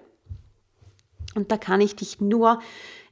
Und 1.34 1.50
da 1.50 1.56
kann 1.56 1.80
ich 1.80 1.96
dich 1.96 2.20
nur 2.20 2.60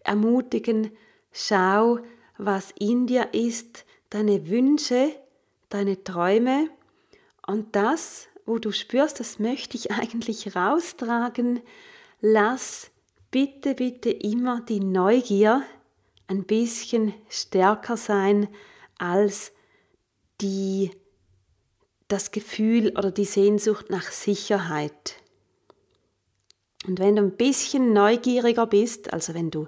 ermutigen, 0.05 0.93
schau, 1.33 1.99
was 2.39 2.73
in 2.79 3.09
dir 3.09 3.35
ist, 3.35 3.85
deine 4.11 4.49
Wünsche, 4.49 5.11
deine 5.71 6.05
Träume. 6.05 6.69
Und 7.45 7.75
das, 7.75 8.29
wo 8.47 8.59
du 8.59 8.71
spürst, 8.71 9.19
das 9.19 9.41
möchte 9.41 9.77
ich 9.77 9.91
eigentlich 9.91 10.55
raustragen, 10.55 11.61
lass 12.21 12.93
bitte, 13.33 13.75
bitte 13.75 14.11
immer 14.11 14.61
die 14.61 14.81
Neugier 14.81 15.65
ein 16.31 16.45
bisschen 16.45 17.13
stärker 17.29 17.97
sein 17.97 18.49
als 18.99 19.53
die, 20.41 20.93
das 22.07 22.31
Gefühl 22.31 22.97
oder 22.97 23.11
die 23.11 23.25
Sehnsucht 23.25 23.91
nach 23.91 24.13
Sicherheit. 24.13 25.17
Und 26.87 27.01
wenn 27.01 27.17
du 27.17 27.23
ein 27.23 27.37
bisschen 27.37 27.93
neugieriger 27.93 28.67
bist, 28.67 29.13
also 29.13 29.35
wenn 29.35 29.51
du 29.51 29.67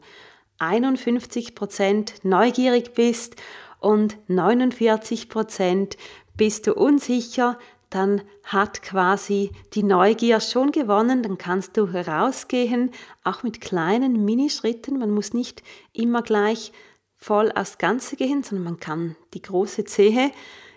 51% 0.60 2.12
neugierig 2.22 2.94
bist 2.94 3.34
und 3.80 4.16
49 4.28 5.28
Prozent 5.28 5.96
bist 6.36 6.68
du 6.68 6.74
unsicher, 6.74 7.58
dann 7.94 8.22
hat 8.44 8.82
quasi 8.82 9.50
die 9.74 9.82
Neugier 9.82 10.40
schon 10.40 10.72
gewonnen, 10.72 11.22
dann 11.22 11.38
kannst 11.38 11.76
du 11.76 11.88
herausgehen, 11.92 12.90
auch 13.24 13.42
mit 13.42 13.60
kleinen 13.60 14.24
Minischritten. 14.24 14.98
Man 14.98 15.10
muss 15.10 15.34
nicht 15.34 15.62
immer 15.92 16.22
gleich 16.22 16.72
voll 17.16 17.52
aufs 17.52 17.78
Ganze 17.78 18.16
gehen, 18.16 18.42
sondern 18.42 18.64
man 18.64 18.80
kann 18.80 19.16
die 19.34 19.42
große 19.42 19.84
Zehe 19.84 20.32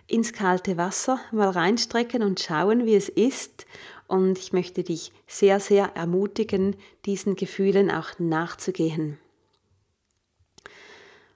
ins 0.07 0.34
kalte 0.34 0.77
Wasser 0.77 1.19
mal 1.31 1.50
reinstrecken 1.50 2.22
und 2.22 2.39
schauen, 2.39 2.86
wie 2.86 2.95
es 2.95 3.10
ist. 3.10 3.65
Und 4.07 4.38
ich 4.38 4.53
möchte 4.53 4.84
dich 4.84 5.12
sehr, 5.25 5.60
sehr 5.60 5.95
ermutigen, 5.95 6.75
diesen 7.05 7.36
Gefühlen 7.36 7.89
auch 7.89 8.19
nachzugehen. 8.19 9.17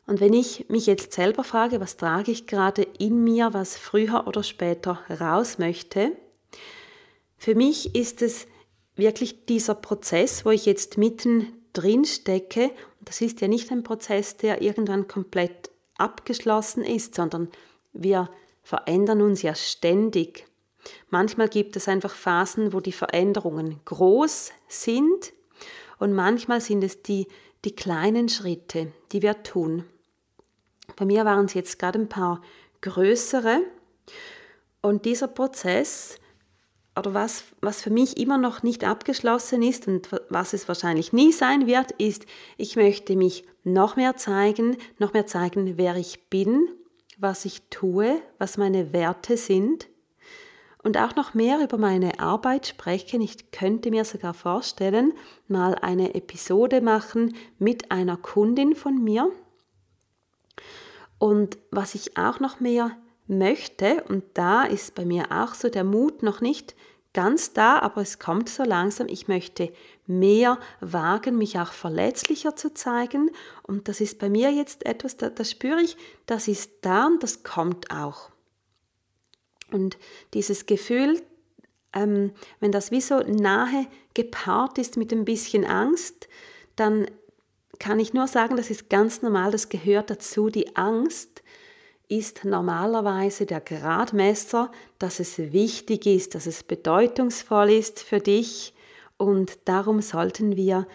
Und 0.09 0.21
wenn 0.21 0.33
ich 0.33 0.67
mich 0.69 0.87
jetzt 0.87 1.13
selber 1.13 1.43
frage, 1.43 1.79
was 1.79 1.95
trage 1.95 2.31
ich 2.31 2.47
gerade 2.47 2.81
in 2.81 3.23
mir, 3.23 3.53
was 3.53 3.77
früher 3.77 4.25
oder 4.25 4.41
später 4.41 4.99
raus 5.07 5.59
möchte, 5.59 6.13
für 7.37 7.53
mich 7.53 7.93
ist 7.93 8.23
es 8.23 8.47
wirklich 8.95 9.45
dieser 9.45 9.75
Prozess, 9.75 10.45
wo 10.45 10.49
ich 10.49 10.65
jetzt 10.65 10.97
mitten 10.97 11.53
drin 11.73 12.05
stecke. 12.05 12.71
Das 13.01 13.21
ist 13.21 13.39
ja 13.41 13.47
nicht 13.47 13.71
ein 13.71 13.83
Prozess, 13.83 14.35
der 14.35 14.63
irgendwann 14.63 15.07
komplett 15.07 15.69
abgeschlossen 15.99 16.83
ist, 16.83 17.13
sondern 17.13 17.47
wir 17.93 18.31
verändern 18.63 19.21
uns 19.21 19.43
ja 19.43 19.53
ständig. 19.53 20.47
Manchmal 21.11 21.49
gibt 21.49 21.75
es 21.75 21.87
einfach 21.87 22.15
Phasen, 22.15 22.73
wo 22.73 22.79
die 22.79 22.93
Veränderungen 22.93 23.79
groß 23.85 24.53
sind 24.67 25.33
und 25.99 26.13
manchmal 26.13 26.61
sind 26.61 26.83
es 26.83 27.03
die, 27.03 27.27
die 27.63 27.75
kleinen 27.75 28.27
Schritte, 28.27 28.91
die 29.11 29.21
wir 29.21 29.43
tun. 29.43 29.85
Bei 30.95 31.05
mir 31.05 31.25
waren 31.25 31.45
es 31.45 31.53
jetzt 31.53 31.79
gerade 31.79 31.99
ein 31.99 32.09
paar 32.09 32.41
größere. 32.81 33.61
Und 34.81 35.05
dieser 35.05 35.27
Prozess 35.27 36.17
oder 36.97 37.13
was, 37.13 37.43
was 37.61 37.81
für 37.81 37.89
mich 37.89 38.17
immer 38.17 38.37
noch 38.37 38.63
nicht 38.63 38.83
abgeschlossen 38.83 39.61
ist 39.61 39.87
und 39.87 40.09
was 40.29 40.53
es 40.53 40.67
wahrscheinlich 40.67 41.13
nie 41.13 41.31
sein 41.31 41.67
wird, 41.67 41.91
ist, 41.93 42.25
ich 42.57 42.75
möchte 42.75 43.15
mich 43.15 43.45
noch 43.63 43.95
mehr 43.95 44.17
zeigen, 44.17 44.77
noch 44.97 45.13
mehr 45.13 45.25
zeigen, 45.25 45.77
wer 45.77 45.95
ich 45.95 46.29
bin, 46.29 46.67
was 47.17 47.45
ich 47.45 47.61
tue, 47.69 48.21
was 48.37 48.57
meine 48.57 48.93
Werte 48.93 49.37
sind 49.37 49.87
und 50.83 50.97
auch 50.97 51.15
noch 51.15 51.33
mehr 51.33 51.61
über 51.61 51.77
meine 51.77 52.19
Arbeit 52.19 52.67
sprechen. 52.67 53.21
Ich 53.21 53.51
könnte 53.51 53.91
mir 53.91 54.05
sogar 54.05 54.33
vorstellen, 54.33 55.13
mal 55.47 55.75
eine 55.75 56.15
Episode 56.15 56.81
machen 56.81 57.35
mit 57.57 57.91
einer 57.91 58.17
Kundin 58.17 58.75
von 58.75 59.03
mir. 59.03 59.31
Und 61.19 61.57
was 61.69 61.95
ich 61.95 62.17
auch 62.17 62.39
noch 62.39 62.59
mehr 62.59 62.97
möchte, 63.27 64.03
und 64.07 64.23
da 64.33 64.63
ist 64.63 64.95
bei 64.95 65.05
mir 65.05 65.31
auch 65.31 65.53
so 65.53 65.69
der 65.69 65.83
Mut 65.83 66.23
noch 66.23 66.41
nicht 66.41 66.75
ganz 67.13 67.53
da, 67.53 67.79
aber 67.79 68.01
es 68.01 68.19
kommt 68.19 68.49
so 68.49 68.63
langsam, 68.63 69.07
ich 69.07 69.27
möchte 69.27 69.71
mehr 70.05 70.59
wagen, 70.79 71.37
mich 71.37 71.59
auch 71.59 71.73
verletzlicher 71.73 72.55
zu 72.55 72.73
zeigen. 72.73 73.31
Und 73.63 73.87
das 73.87 73.99
ist 74.01 74.19
bei 74.19 74.29
mir 74.29 74.51
jetzt 74.51 74.85
etwas, 74.85 75.17
da, 75.17 75.29
das 75.29 75.51
spüre 75.51 75.81
ich, 75.81 75.97
das 76.25 76.47
ist 76.47 76.71
da 76.81 77.07
und 77.07 77.21
das 77.21 77.43
kommt 77.43 77.91
auch. 77.91 78.31
Und 79.71 79.97
dieses 80.33 80.65
Gefühl, 80.65 81.21
ähm, 81.93 82.31
wenn 82.59 82.71
das 82.71 82.91
wie 82.91 83.01
so 83.01 83.19
nahe 83.19 83.87
gepaart 84.13 84.77
ist 84.77 84.97
mit 84.97 85.11
ein 85.11 85.25
bisschen 85.25 85.65
Angst, 85.65 86.27
dann 86.75 87.07
kann 87.79 87.99
ich 87.99 88.13
nur 88.13 88.27
sagen, 88.27 88.57
das 88.57 88.69
ist 88.69 88.89
ganz 88.89 89.21
normal, 89.21 89.51
das 89.51 89.69
gehört 89.69 90.09
dazu. 90.09 90.49
Die 90.49 90.75
Angst 90.75 91.41
ist 92.09 92.43
normalerweise 92.43 93.45
der 93.45 93.61
Gradmesser, 93.61 94.71
dass 94.97 95.19
es 95.19 95.37
wichtig 95.37 96.05
ist, 96.05 96.35
dass 96.35 96.45
es 96.45 96.63
bedeutungsvoll 96.63 97.71
ist 97.71 98.01
für 98.01 98.19
dich 98.19 98.73
und 99.17 99.59
darum 99.65 100.01
sollten 100.01 100.55
wir, 100.55 100.87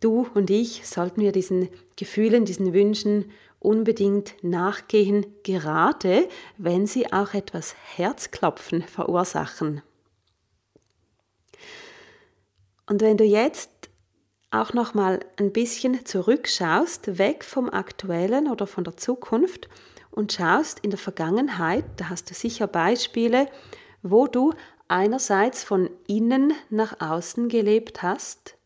du 0.00 0.26
und 0.34 0.50
ich, 0.50 0.86
sollten 0.86 1.20
wir 1.20 1.32
diesen 1.32 1.68
Gefühlen, 1.96 2.44
diesen 2.44 2.72
Wünschen 2.72 3.30
unbedingt 3.58 4.34
nachgehen, 4.42 5.26
gerade 5.42 6.28
wenn 6.58 6.86
sie 6.86 7.12
auch 7.12 7.34
etwas 7.34 7.74
Herzklopfen 7.96 8.82
verursachen. 8.82 9.82
Und 12.86 13.00
wenn 13.00 13.16
du 13.16 13.24
jetzt 13.24 13.70
auch 14.52 14.72
noch 14.72 14.94
mal 14.94 15.20
ein 15.38 15.52
bisschen 15.52 16.04
zurückschaust, 16.04 17.18
weg 17.18 17.44
vom 17.44 17.70
aktuellen 17.70 18.48
oder 18.48 18.66
von 18.66 18.84
der 18.84 18.96
Zukunft 18.96 19.68
und 20.10 20.32
schaust 20.32 20.78
in 20.80 20.90
der 20.90 20.98
Vergangenheit, 20.98 21.84
da 21.96 22.10
hast 22.10 22.30
du 22.30 22.34
sicher 22.34 22.66
Beispiele, 22.66 23.48
wo 24.02 24.26
du 24.26 24.52
einerseits 24.88 25.64
von 25.64 25.90
innen 26.06 26.52
nach 26.70 27.00
außen 27.00 27.48
gelebt 27.48 28.02
hast 28.02 28.56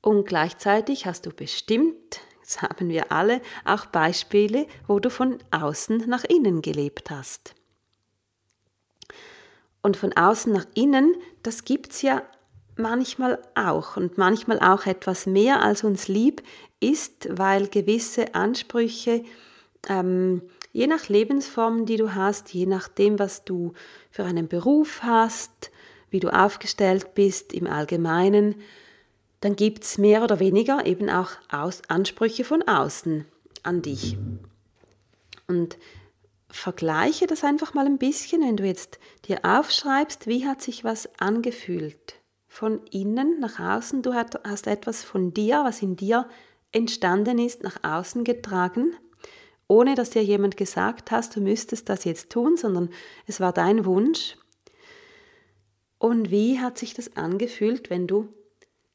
und 0.00 0.26
gleichzeitig 0.26 1.06
hast 1.06 1.26
du 1.26 1.30
bestimmt 1.30 2.20
das 2.42 2.60
haben 2.60 2.88
wir 2.88 3.12
alle 3.12 3.40
auch 3.64 3.86
Beispiele, 3.86 4.66
wo 4.86 4.98
du 4.98 5.10
von 5.10 5.38
außen 5.50 6.04
nach 6.08 6.24
innen 6.24 6.60
gelebt 6.60 7.10
hast. 7.10 7.54
Und 9.80 9.96
von 9.96 10.12
außen 10.12 10.52
nach 10.52 10.66
innen, 10.74 11.14
das 11.42 11.64
gibt 11.64 11.92
es 11.92 12.02
ja 12.02 12.22
manchmal 12.76 13.38
auch 13.54 13.96
und 13.96 14.18
manchmal 14.18 14.58
auch 14.60 14.86
etwas 14.86 15.26
mehr 15.26 15.62
als 15.62 15.84
uns 15.84 16.08
lieb 16.08 16.42
ist, 16.80 17.28
weil 17.30 17.68
gewisse 17.68 18.34
Ansprüche, 18.34 19.24
ähm, 19.88 20.42
je 20.72 20.86
nach 20.86 21.08
Lebensform, 21.08 21.86
die 21.86 21.96
du 21.96 22.14
hast, 22.14 22.52
je 22.52 22.66
nachdem, 22.66 23.18
was 23.18 23.44
du 23.44 23.72
für 24.10 24.24
einen 24.24 24.48
Beruf 24.48 25.02
hast, 25.02 25.70
wie 26.10 26.20
du 26.20 26.28
aufgestellt 26.28 27.14
bist 27.14 27.52
im 27.52 27.66
Allgemeinen, 27.66 28.56
dann 29.40 29.56
gibt 29.56 29.84
es 29.84 29.98
mehr 29.98 30.22
oder 30.22 30.38
weniger 30.38 30.86
eben 30.86 31.10
auch 31.10 31.30
Aus 31.50 31.82
Ansprüche 31.88 32.44
von 32.44 32.62
außen 32.62 33.26
an 33.62 33.82
dich. 33.82 34.16
Und 35.48 35.78
vergleiche 36.48 37.26
das 37.26 37.44
einfach 37.44 37.74
mal 37.74 37.86
ein 37.86 37.98
bisschen, 37.98 38.42
wenn 38.42 38.56
du 38.56 38.64
jetzt 38.64 38.98
dir 39.26 39.40
aufschreibst, 39.42 40.26
wie 40.26 40.46
hat 40.46 40.62
sich 40.62 40.84
was 40.84 41.08
angefühlt. 41.18 42.21
Von 42.52 42.84
innen 42.88 43.40
nach 43.40 43.58
außen, 43.58 44.02
du 44.02 44.12
hast 44.12 44.66
etwas 44.66 45.02
von 45.02 45.32
dir, 45.32 45.62
was 45.64 45.80
in 45.80 45.96
dir 45.96 46.28
entstanden 46.70 47.38
ist, 47.38 47.62
nach 47.62 47.82
außen 47.82 48.24
getragen, 48.24 48.94
ohne 49.68 49.94
dass 49.94 50.10
dir 50.10 50.22
jemand 50.22 50.58
gesagt 50.58 51.10
hast, 51.10 51.34
du 51.34 51.40
müsstest 51.40 51.88
das 51.88 52.04
jetzt 52.04 52.30
tun, 52.30 52.58
sondern 52.58 52.90
es 53.26 53.40
war 53.40 53.54
dein 53.54 53.86
Wunsch. 53.86 54.36
Und 55.96 56.30
wie 56.30 56.60
hat 56.60 56.76
sich 56.76 56.92
das 56.92 57.16
angefühlt, 57.16 57.88
wenn 57.88 58.06
du 58.06 58.28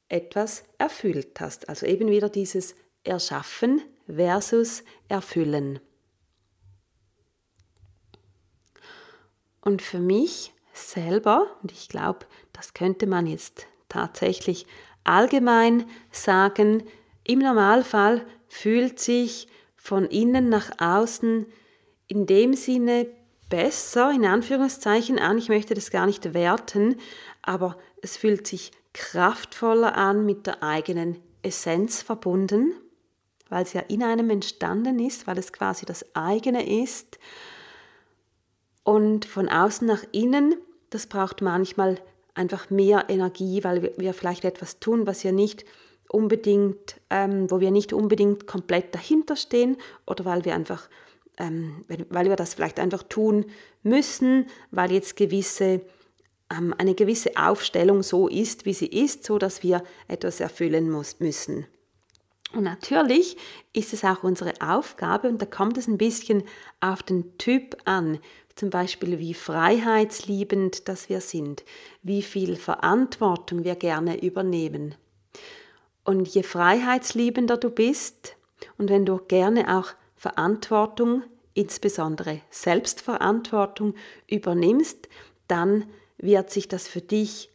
etwas 0.08 0.64
erfüllt 0.78 1.40
hast. 1.40 1.68
Also 1.68 1.88
eben 1.88 2.10
wieder 2.12 2.30
dieses 2.30 2.76
Erschaffen 3.04 3.82
versus 4.06 4.84
Erfüllen. 5.08 5.80
Und 9.62 9.82
für 9.82 10.00
mich 10.00 10.54
selber, 10.78 11.48
und 11.62 11.72
ich 11.72 11.90
glaube, 11.90 12.26
das 12.54 12.74
könnte 12.74 13.08
man 13.08 13.28
jetzt 13.28 13.68
tatsächlich 13.90 14.66
allgemein 15.04 15.86
sagen, 16.12 16.84
im 17.24 17.40
Normalfall 17.40 18.26
fühlt 18.48 19.00
sich 19.00 19.48
von 19.76 20.06
innen 20.06 20.50
nach 20.50 20.72
außen 20.80 21.46
in 22.08 22.26
dem 22.26 22.54
Sinne 22.54 23.08
besser, 23.50 24.12
in 24.12 24.26
Anführungszeichen 24.26 25.20
an. 25.20 25.38
Ich 25.38 25.50
möchte 25.50 25.74
das 25.74 25.92
gar 25.92 26.06
nicht 26.06 26.34
werten, 26.34 26.98
aber 27.42 27.78
es 28.02 28.18
fühlt 28.18 28.48
sich 28.48 28.72
kraftvoller 28.94 29.96
an, 29.96 30.26
mit 30.26 30.48
der 30.48 30.64
eigenen 30.64 31.22
Essenz 31.42 32.02
verbunden, 32.02 32.74
weil 33.50 33.64
es 33.64 33.74
ja 33.74 33.82
in 33.82 34.04
einem 34.04 34.30
entstanden 34.30 35.00
ist, 35.00 35.28
weil 35.28 35.38
es 35.38 35.54
quasi 35.54 35.86
das 35.86 36.16
eigene 36.16 36.82
ist. 36.84 37.20
Und 38.84 39.26
von 39.26 39.50
außen 39.50 39.88
nach 39.88 40.04
innen, 40.12 40.56
das 40.90 41.08
braucht 41.08 41.42
manchmal 41.42 42.00
einfach 42.34 42.70
mehr 42.70 43.06
Energie, 43.10 43.64
weil 43.64 43.94
wir 43.98 44.14
vielleicht 44.14 44.46
etwas 44.46 44.80
tun, 44.80 45.08
was 45.08 45.24
ja 45.24 45.32
nicht 45.32 45.66
unbedingt, 46.10 47.02
ähm, 47.10 47.50
wo 47.52 47.60
wir 47.60 47.72
nicht 47.72 47.94
unbedingt 47.94 48.48
komplett 48.48 48.96
dahinter 48.96 49.36
stehen 49.36 49.78
oder 50.06 50.24
weil 50.26 50.46
wir 50.46 50.56
einfach, 50.56 50.88
ähm, 51.38 51.84
weil 52.10 52.30
wir 52.30 52.36
das 52.36 52.54
vielleicht 52.54 52.80
einfach 52.80 53.04
tun 53.04 53.46
müssen, 53.84 54.48
weil 54.72 54.92
jetzt 54.92 55.16
gewisse 55.18 55.82
ähm, 56.50 56.74
eine 56.78 56.96
gewisse 56.96 57.32
Aufstellung 57.36 58.04
so 58.04 58.28
ist, 58.28 58.66
wie 58.66 58.74
sie 58.74 58.88
ist, 58.88 59.26
so 59.26 59.38
dass 59.38 59.64
wir 59.64 59.84
etwas 60.08 60.40
erfüllen 60.40 60.90
muss, 60.90 61.20
müssen. 61.20 61.66
Und 62.54 62.64
natürlich 62.64 63.36
ist 63.74 63.94
es 63.94 64.06
auch 64.06 64.24
unsere 64.24 64.54
Aufgabe, 64.62 65.28
und 65.28 65.42
da 65.42 65.46
kommt 65.46 65.78
es 65.78 65.88
ein 65.88 65.98
bisschen 65.98 66.44
auf 66.80 67.04
den 67.04 67.38
Typ 67.38 67.76
an, 67.84 68.20
zum 68.58 68.70
Beispiel 68.70 69.20
wie 69.20 69.34
freiheitsliebend 69.34 70.88
das 70.88 71.10
wir 71.10 71.22
sind, 71.22 71.64
wie 72.04 72.22
viel 72.22 72.56
Verantwortung 72.56 73.64
wir 73.64 73.76
gerne 73.76 74.22
übernehmen. 74.22 74.96
Und 76.04 76.28
je 76.28 76.44
freiheitsliebender 76.44 77.58
du 77.58 77.70
bist 77.70 78.36
und 78.78 78.90
wenn 78.90 79.06
du 79.06 79.18
gerne 79.18 79.78
auch 79.78 79.94
Verantwortung, 80.16 81.24
insbesondere 81.54 82.42
Selbstverantwortung 82.50 83.96
übernimmst, 84.28 85.10
dann 85.48 85.86
wird 86.18 86.50
sich 86.50 86.68
das 86.68 86.88
für 86.88 87.02
dich 87.02 87.50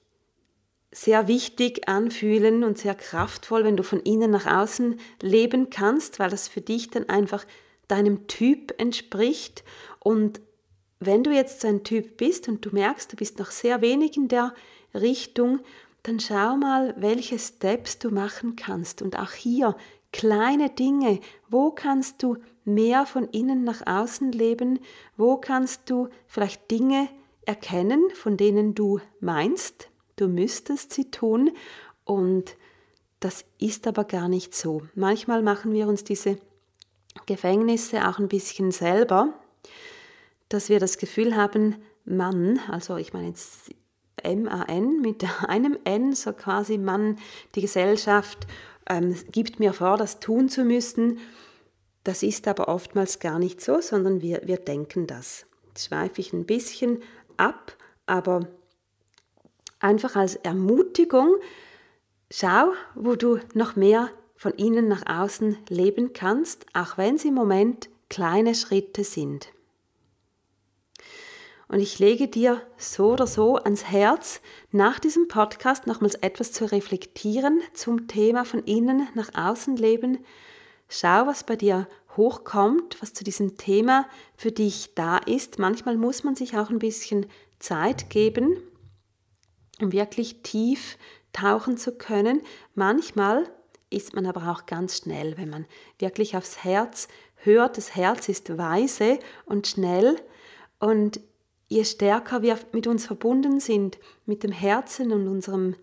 sehr 0.92 1.26
wichtig 1.26 1.88
anfühlen 1.88 2.64
und 2.64 2.76
sehr 2.76 2.94
kraftvoll, 2.94 3.64
wenn 3.64 3.76
du 3.76 3.82
von 3.82 4.00
innen 4.00 4.30
nach 4.30 4.46
außen 4.46 5.00
leben 5.22 5.70
kannst, 5.70 6.18
weil 6.18 6.30
das 6.30 6.48
für 6.48 6.60
dich 6.60 6.90
dann 6.90 7.08
einfach 7.08 7.46
deinem 7.88 8.26
Typ 8.26 8.74
entspricht. 8.78 9.64
Und 9.98 10.40
wenn 11.06 11.24
du 11.24 11.30
jetzt 11.30 11.60
so 11.60 11.68
ein 11.68 11.84
Typ 11.84 12.16
bist 12.16 12.48
und 12.48 12.64
du 12.64 12.70
merkst, 12.70 13.12
du 13.12 13.16
bist 13.16 13.38
noch 13.38 13.50
sehr 13.50 13.80
wenig 13.80 14.16
in 14.16 14.28
der 14.28 14.54
Richtung, 14.94 15.60
dann 16.02 16.20
schau 16.20 16.56
mal, 16.56 16.94
welche 16.98 17.38
Steps 17.38 17.98
du 17.98 18.10
machen 18.10 18.56
kannst. 18.56 19.02
Und 19.02 19.18
auch 19.18 19.32
hier 19.32 19.76
kleine 20.12 20.70
Dinge. 20.70 21.20
Wo 21.48 21.70
kannst 21.70 22.22
du 22.22 22.36
mehr 22.64 23.06
von 23.06 23.28
innen 23.28 23.64
nach 23.64 23.86
außen 23.86 24.32
leben? 24.32 24.80
Wo 25.16 25.36
kannst 25.36 25.88
du 25.90 26.08
vielleicht 26.26 26.70
Dinge 26.70 27.08
erkennen, 27.44 28.10
von 28.14 28.36
denen 28.36 28.74
du 28.74 29.00
meinst, 29.20 29.88
du 30.16 30.28
müsstest 30.28 30.92
sie 30.92 31.10
tun 31.10 31.50
und 32.04 32.56
das 33.20 33.44
ist 33.58 33.86
aber 33.86 34.04
gar 34.04 34.28
nicht 34.28 34.54
so. 34.54 34.82
Manchmal 34.94 35.42
machen 35.42 35.72
wir 35.72 35.86
uns 35.86 36.04
diese 36.04 36.38
Gefängnisse 37.26 38.08
auch 38.08 38.18
ein 38.18 38.28
bisschen 38.28 38.72
selber, 38.72 39.34
dass 40.52 40.68
wir 40.68 40.80
das 40.80 40.98
Gefühl 40.98 41.36
haben, 41.36 41.76
Mann, 42.04 42.60
also 42.68 42.96
ich 42.96 43.12
meine 43.12 43.28
jetzt 43.28 43.70
M-A-N 44.22 45.00
mit 45.00 45.24
einem 45.48 45.78
N, 45.84 46.14
so 46.14 46.32
quasi 46.32 46.78
Mann, 46.78 47.18
die 47.54 47.60
Gesellschaft 47.60 48.46
ähm, 48.88 49.16
gibt 49.30 49.60
mir 49.60 49.72
vor, 49.72 49.96
das 49.96 50.20
tun 50.20 50.48
zu 50.48 50.64
müssen. 50.64 51.18
Das 52.04 52.22
ist 52.22 52.48
aber 52.48 52.68
oftmals 52.68 53.20
gar 53.20 53.38
nicht 53.38 53.60
so, 53.60 53.80
sondern 53.80 54.20
wir, 54.20 54.42
wir 54.44 54.56
denken 54.56 55.06
das. 55.06 55.46
Jetzt 55.68 55.86
schweife 55.86 56.20
ich 56.20 56.32
ein 56.32 56.46
bisschen 56.46 57.02
ab, 57.36 57.76
Aber 58.06 58.48
einfach 59.78 60.16
als 60.16 60.36
Ermutigung, 60.36 61.36
schau, 62.30 62.72
wo 62.94 63.14
du 63.14 63.38
noch 63.54 63.76
mehr 63.76 64.10
von 64.34 64.52
innen 64.52 64.88
nach 64.88 65.06
außen 65.06 65.56
leben 65.68 66.12
kannst, 66.12 66.66
auch 66.74 66.98
wenn 66.98 67.14
es 67.14 67.24
im 67.24 67.34
Moment 67.34 67.88
kleine 68.08 68.54
Schritte 68.54 69.04
sind. 69.04 69.52
Und 71.72 71.80
ich 71.80 71.98
lege 71.98 72.28
dir 72.28 72.60
so 72.76 73.14
oder 73.14 73.26
so 73.26 73.56
ans 73.56 73.86
Herz, 73.86 74.42
nach 74.72 74.98
diesem 74.98 75.26
Podcast 75.26 75.86
nochmals 75.86 76.16
etwas 76.16 76.52
zu 76.52 76.70
reflektieren 76.70 77.62
zum 77.72 78.08
Thema 78.08 78.44
von 78.44 78.62
innen 78.64 79.08
nach 79.14 79.30
außen 79.34 79.78
leben. 79.78 80.18
Schau, 80.90 81.26
was 81.26 81.44
bei 81.44 81.56
dir 81.56 81.88
hochkommt, 82.14 83.00
was 83.00 83.14
zu 83.14 83.24
diesem 83.24 83.56
Thema 83.56 84.06
für 84.36 84.52
dich 84.52 84.94
da 84.94 85.16
ist. 85.16 85.58
Manchmal 85.58 85.96
muss 85.96 86.24
man 86.24 86.34
sich 86.34 86.58
auch 86.58 86.68
ein 86.68 86.78
bisschen 86.78 87.24
Zeit 87.58 88.10
geben, 88.10 88.58
um 89.80 89.92
wirklich 89.92 90.42
tief 90.42 90.98
tauchen 91.32 91.78
zu 91.78 91.96
können. 91.96 92.42
Manchmal 92.74 93.48
ist 93.88 94.12
man 94.14 94.26
aber 94.26 94.52
auch 94.52 94.66
ganz 94.66 94.98
schnell, 94.98 95.38
wenn 95.38 95.48
man 95.48 95.64
wirklich 95.98 96.36
aufs 96.36 96.64
Herz 96.64 97.08
hört. 97.36 97.78
Das 97.78 97.96
Herz 97.96 98.28
ist 98.28 98.58
weise 98.58 99.18
und 99.46 99.66
schnell 99.66 100.20
und 100.78 101.18
je 101.72 101.84
stärker 101.84 102.42
wir 102.42 102.58
mit 102.72 102.86
uns 102.86 103.06
verbunden 103.06 103.58
sind, 103.58 103.98
mit 104.26 104.42
dem 104.42 104.52
Herzen 104.52 105.10
und 105.10 105.26
unserem, 105.26 105.74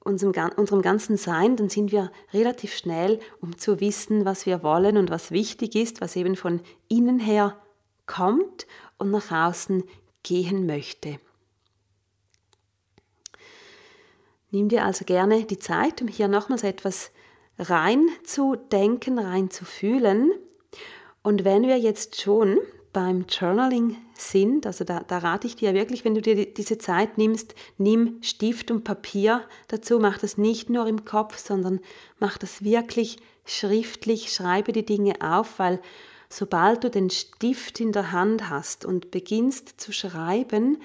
unserem, 0.00 0.34
unserem 0.56 0.82
ganzen 0.82 1.16
Sein, 1.16 1.56
dann 1.56 1.68
sind 1.68 1.92
wir 1.92 2.10
relativ 2.32 2.74
schnell, 2.74 3.20
um 3.40 3.56
zu 3.56 3.80
wissen, 3.80 4.24
was 4.24 4.44
wir 4.44 4.64
wollen 4.64 4.96
und 4.96 5.08
was 5.08 5.30
wichtig 5.30 5.76
ist, 5.76 6.00
was 6.00 6.16
eben 6.16 6.34
von 6.34 6.60
innen 6.88 7.20
her 7.20 7.56
kommt 8.06 8.66
und 8.98 9.12
nach 9.12 9.30
außen 9.30 9.84
gehen 10.24 10.66
möchte. 10.66 11.20
Nimm 14.50 14.68
dir 14.68 14.84
also 14.84 15.04
gerne 15.04 15.44
die 15.44 15.60
Zeit, 15.60 16.02
um 16.02 16.08
hier 16.08 16.26
nochmals 16.26 16.64
etwas 16.64 17.12
rein 17.56 18.08
zu 18.24 18.56
denken, 18.56 19.20
rein 19.20 19.48
zu 19.48 19.64
fühlen. 19.64 20.32
Und 21.22 21.44
wenn 21.44 21.62
wir 21.62 21.78
jetzt 21.78 22.20
schon 22.20 22.58
beim 22.92 23.26
Journaling 23.28 23.96
sind, 24.14 24.66
also 24.66 24.84
da, 24.84 25.00
da 25.06 25.18
rate 25.18 25.46
ich 25.46 25.56
dir 25.56 25.74
wirklich, 25.74 26.04
wenn 26.04 26.14
du 26.14 26.22
dir 26.22 26.52
diese 26.52 26.78
Zeit 26.78 27.18
nimmst, 27.18 27.54
nimm 27.78 28.18
Stift 28.22 28.70
und 28.70 28.84
Papier 28.84 29.42
dazu, 29.68 29.98
mach 30.00 30.18
das 30.18 30.38
nicht 30.38 30.70
nur 30.70 30.86
im 30.86 31.04
Kopf, 31.04 31.38
sondern 31.38 31.80
mach 32.18 32.36
das 32.36 32.64
wirklich 32.64 33.18
schriftlich, 33.44 34.32
schreibe 34.32 34.72
die 34.72 34.84
Dinge 34.84 35.14
auf, 35.20 35.58
weil 35.58 35.80
sobald 36.28 36.84
du 36.84 36.90
den 36.90 37.10
Stift 37.10 37.80
in 37.80 37.92
der 37.92 38.12
Hand 38.12 38.50
hast 38.50 38.84
und 38.84 39.10
beginnst 39.10 39.80
zu 39.80 39.92
schreiben, 39.92 40.78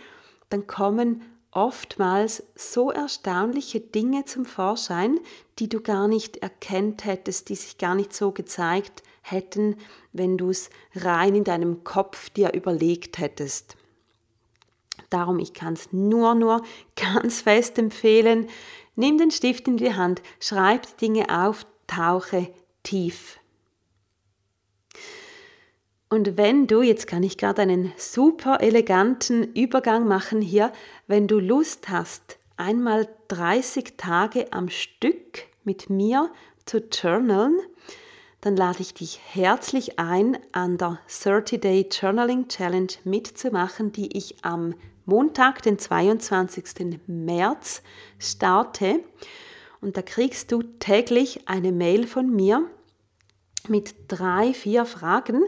dann 0.49 0.67
kommen 0.67 1.23
oftmals 1.55 2.43
so 2.55 2.91
erstaunliche 2.91 3.79
Dinge 3.79 4.25
zum 4.25 4.45
Vorschein, 4.45 5.19
die 5.57 5.69
du 5.69 5.81
gar 5.81 6.07
nicht 6.07 6.37
erkennt 6.37 7.05
hättest, 7.05 7.49
die 7.49 7.55
sich 7.55 7.77
gar 7.77 7.95
nicht 7.95 8.13
so 8.13 8.31
gezeigt 8.31 9.01
hätten, 9.21 9.77
wenn 10.13 10.37
du 10.37 10.51
es 10.51 10.69
rein 10.93 11.33
in 11.33 11.43
deinem 11.43 11.83
Kopf 11.83 12.29
dir 12.29 12.53
überlegt 12.53 13.17
hättest. 13.17 13.77
Darum, 15.09 15.39
ich 15.39 15.53
kann 15.53 15.73
es 15.73 15.91
nur, 15.93 16.35
nur 16.35 16.61
ganz 16.95 17.41
fest 17.41 17.79
empfehlen. 17.79 18.47
Nimm 18.95 19.17
den 19.17 19.31
Stift 19.31 19.67
in 19.67 19.77
die 19.77 19.93
Hand, 19.93 20.21
schreib 20.39 20.97
Dinge 20.97 21.29
auf, 21.29 21.65
tauche 21.87 22.53
tief. 22.83 23.39
Und 26.09 26.37
wenn 26.37 26.67
du, 26.67 26.81
jetzt 26.81 27.07
kann 27.07 27.23
ich 27.23 27.37
gerade 27.37 27.63
einen 27.63 27.91
super 27.97 28.61
eleganten 28.61 29.43
Übergang 29.53 30.07
machen 30.07 30.41
hier, 30.41 30.71
wenn 31.07 31.27
du 31.27 31.39
Lust 31.39 31.89
hast, 31.89 32.37
einmal 32.57 33.07
30 33.27 33.97
Tage 33.97 34.53
am 34.53 34.69
Stück 34.69 35.43
mit 35.63 35.89
mir 35.89 36.31
zu 36.65 36.77
journalen, 36.77 37.59
dann 38.41 38.55
lade 38.55 38.81
ich 38.81 38.93
dich 38.93 39.19
herzlich 39.33 39.97
ein, 39.97 40.37
an 40.51 40.77
der 40.77 40.99
30-Day 41.09 41.89
Journaling 41.91 42.47
Challenge 42.47 42.93
mitzumachen, 43.03 43.91
die 43.91 44.15
ich 44.15 44.35
am 44.43 44.75
Montag, 45.05 45.63
den 45.63 45.79
22. 45.79 46.99
März, 47.07 47.81
starte. 48.19 48.99
Und 49.81 49.97
da 49.97 50.03
kriegst 50.03 50.51
du 50.51 50.61
täglich 50.61 51.47
eine 51.47 51.71
Mail 51.71 52.05
von 52.05 52.29
mir 52.35 52.63
mit 53.67 53.95
drei, 54.07 54.53
vier 54.53 54.85
Fragen 54.85 55.43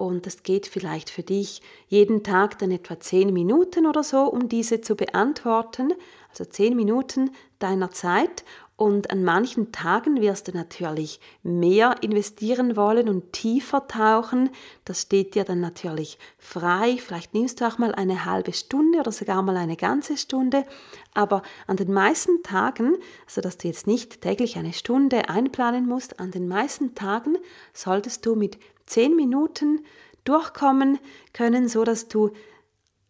und 0.00 0.26
es 0.26 0.42
geht 0.42 0.66
vielleicht 0.66 1.10
für 1.10 1.22
dich 1.22 1.60
jeden 1.88 2.22
Tag 2.22 2.58
dann 2.58 2.70
etwa 2.70 2.98
zehn 2.98 3.34
Minuten 3.34 3.86
oder 3.86 4.02
so, 4.02 4.22
um 4.22 4.48
diese 4.48 4.80
zu 4.80 4.96
beantworten. 4.96 5.92
Also 6.30 6.46
zehn 6.46 6.74
Minuten 6.74 7.32
deiner 7.58 7.90
Zeit 7.90 8.44
und 8.80 9.10
an 9.10 9.24
manchen 9.24 9.72
Tagen 9.72 10.22
wirst 10.22 10.48
du 10.48 10.52
natürlich 10.52 11.20
mehr 11.42 11.96
investieren 12.00 12.76
wollen 12.76 13.10
und 13.10 13.34
tiefer 13.34 13.86
tauchen. 13.88 14.48
Das 14.86 15.02
steht 15.02 15.34
dir 15.34 15.44
dann 15.44 15.60
natürlich 15.60 16.18
frei. 16.38 16.96
Vielleicht 16.96 17.34
nimmst 17.34 17.60
du 17.60 17.66
auch 17.66 17.76
mal 17.76 17.94
eine 17.94 18.24
halbe 18.24 18.54
Stunde 18.54 19.00
oder 19.00 19.12
sogar 19.12 19.42
mal 19.42 19.58
eine 19.58 19.76
ganze 19.76 20.16
Stunde. 20.16 20.64
Aber 21.12 21.42
an 21.66 21.76
den 21.76 21.92
meisten 21.92 22.42
Tagen, 22.42 22.96
also 23.26 23.42
dass 23.42 23.58
du 23.58 23.68
jetzt 23.68 23.86
nicht 23.86 24.22
täglich 24.22 24.56
eine 24.56 24.72
Stunde 24.72 25.28
einplanen 25.28 25.86
musst, 25.86 26.18
an 26.18 26.30
den 26.30 26.48
meisten 26.48 26.94
Tagen 26.94 27.36
solltest 27.74 28.24
du 28.24 28.34
mit 28.34 28.56
zehn 28.90 29.14
Minuten 29.14 29.84
durchkommen 30.24 30.98
können, 31.32 31.68
so 31.68 31.84
dass 31.84 32.08
du 32.08 32.32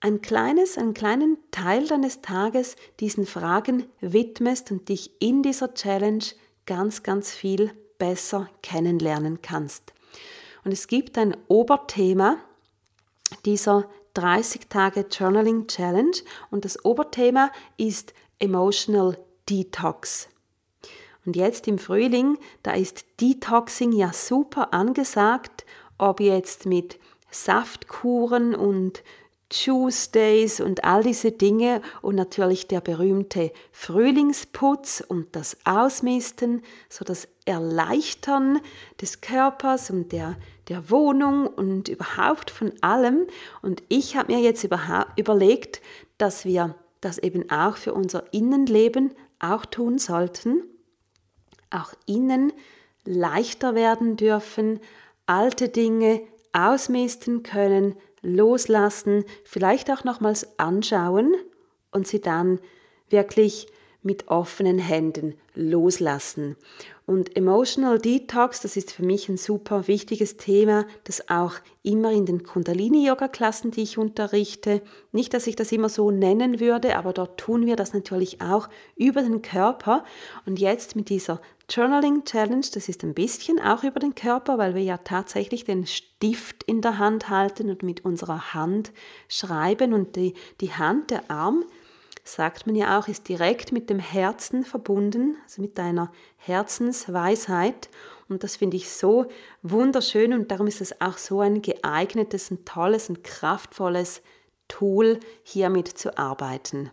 ein 0.01 0.23
kleines, 0.23 0.79
einen 0.79 0.95
kleinen 0.95 1.39
Teil 1.51 1.87
deines 1.87 2.23
Tages 2.23 2.77
diesen 3.01 3.27
Fragen 3.27 3.85
widmest 4.01 4.71
und 4.71 4.89
dich 4.89 5.11
in 5.21 5.43
dieser 5.43 5.75
Challenge 5.75 6.25
ganz, 6.67 7.03
ganz 7.03 7.33
viel 7.33 7.73
besser 7.99 8.49
kennenlernen 8.63 9.43
kannst. 9.43 9.93
Und 10.65 10.73
es 10.73 10.87
gibt 10.87 11.19
ein 11.19 11.37
Oberthema 11.49 12.37
dieser 13.45 13.89
30 14.15 14.69
Tage 14.69 15.07
Journaling 15.11 15.67
Challenge 15.67 16.17
und 16.51 16.65
das 16.65 16.85
Oberthema 16.85 17.51
ist 17.77 18.15
Emotional 18.39 19.19
Detox. 19.49 20.29
Und 21.27 21.37
jetzt 21.37 21.69
im 21.69 21.79
Frühling, 21.79 22.39
da 22.63 22.73
ist 22.73 23.05
Detoxing 23.21 23.93
ja 23.93 24.13
super 24.13 24.73
angesagt, 24.73 25.65
ob 25.99 26.21
jetzt 26.21 26.67
mit 26.67 26.99
Saftkuren 27.31 28.55
und 28.55 29.03
Tuesdays 29.51 30.61
und 30.61 30.85
all 30.85 31.03
diese 31.03 31.33
Dinge 31.33 31.83
und 32.03 32.15
natürlich 32.15 32.69
der 32.69 32.81
berühmte 32.81 33.53
Frühlingsputz 33.73 35.03
und 35.07 35.35
das 35.35 35.57
Ausmisten, 35.65 36.63
so 36.89 37.05
das 37.05 37.29
Erleichtern 37.45 38.61
des 39.01 39.21
Körpers 39.21 39.91
und 39.91 40.13
der, 40.13 40.37
der 40.69 40.89
Wohnung 40.89 41.49
und 41.49 41.89
überhaupt 41.89 42.51
von 42.51 42.73
allem. 42.81 43.27
Und 43.61 43.83
ich 43.89 44.17
habe 44.17 44.33
mir 44.33 44.41
jetzt 44.41 44.65
überlegt, 44.65 45.83
dass 46.17 46.45
wir 46.45 46.77
das 47.01 47.19
eben 47.19 47.51
auch 47.51 47.77
für 47.77 47.93
unser 47.93 48.33
Innenleben 48.33 49.15
auch 49.41 49.67
tun 49.67 49.99
sollten, 49.99 50.63
auch 51.71 51.93
innen 52.07 52.53
leichter 53.05 53.75
werden 53.75 54.17
dürfen, 54.17 54.81
alte 55.27 55.69
Dinge 55.69 56.21
ausmisten 56.53 57.43
können, 57.43 57.97
loslassen, 58.23 59.25
vielleicht 59.45 59.91
auch 59.91 60.05
nochmals 60.05 60.59
anschauen 60.59 61.35
und 61.91 62.07
sie 62.07 62.21
dann 62.21 62.59
wirklich 63.09 63.67
mit 64.03 64.29
offenen 64.29 64.79
Händen 64.79 65.35
loslassen. 65.55 66.57
Und 67.07 67.37
Emotional 67.37 67.99
Detox, 67.99 68.61
das 68.61 68.77
ist 68.77 68.93
für 68.93 69.03
mich 69.03 69.29
ein 69.29 69.37
super 69.37 69.89
wichtiges 69.89 70.37
Thema, 70.37 70.87
das 71.05 71.29
auch 71.29 71.55
immer 71.83 72.13
in 72.13 72.25
den 72.25 72.45
Kundalini-Yoga-Klassen, 72.45 73.73
die 73.73 73.83
ich 73.83 73.99
unterrichte, 73.99 74.81
nicht, 75.11 75.35
dass 75.35 75.49
ich 75.49 75.57
das 75.57 75.73
immer 75.73 75.89
so 75.89 76.13
nennen 76.13 76.61
würde, 76.61 76.97
aber 76.97 77.13
dort 77.13 77.39
tun 77.39 77.67
wir 77.67 77.75
das 77.75 77.95
natürlich 77.95 78.41
auch 78.41 78.69
über 78.95 79.23
den 79.23 79.43
Körper. 79.43 80.05
Und 80.47 80.61
jetzt 80.61 80.95
mit 80.95 81.09
dieser 81.09 81.41
Journaling 81.71 82.25
Challenge, 82.25 82.67
das 82.75 82.89
ist 82.89 83.05
ein 83.05 83.15
bisschen 83.15 83.61
auch 83.61 83.85
über 83.85 84.01
den 84.01 84.17
Körper, 84.17 84.59
weil 84.59 84.75
wir 84.75 84.83
ja 84.83 84.97
tatsächlich 84.97 85.65
den 85.65 85.87
Stift 85.87 86.65
in 86.65 86.83
der 86.83 86.99
Hand 86.99 87.29
halten 87.29 87.71
und 87.71 87.85
mit 87.85 88.05
unserer 88.05 88.55
Hand 88.55 88.91
schreiben 89.29 89.93
und 89.93 90.17
die, 90.17 90.35
die 90.61 90.73
Hand, 90.73 91.13
der 91.13 91.31
Arm, 91.31 91.65
sagt 92.25 92.67
man 92.67 92.75
ja 92.75 92.99
auch, 92.99 93.07
ist 93.07 93.29
direkt 93.29 93.71
mit 93.71 93.89
dem 93.89 94.01
Herzen 94.01 94.65
verbunden, 94.65 95.37
also 95.45 95.63
mit 95.63 95.79
deiner 95.79 96.11
Herzensweisheit. 96.39 97.89
Und 98.29 98.43
das 98.43 98.57
finde 98.57 98.77
ich 98.77 98.91
so 98.91 99.27
wunderschön 99.63 100.33
und 100.33 100.51
darum 100.51 100.67
ist 100.67 100.81
es 100.81 101.01
auch 101.01 101.19
so 101.19 101.41
ein 101.41 101.63
geeignetes, 101.63 102.51
ein 102.51 102.65
tolles, 102.65 103.09
ein 103.09 103.23
kraftvolles 103.23 104.23
Tool, 104.67 105.21
hiermit 105.45 105.87
zu 105.87 106.19
arbeiten. 106.19 106.91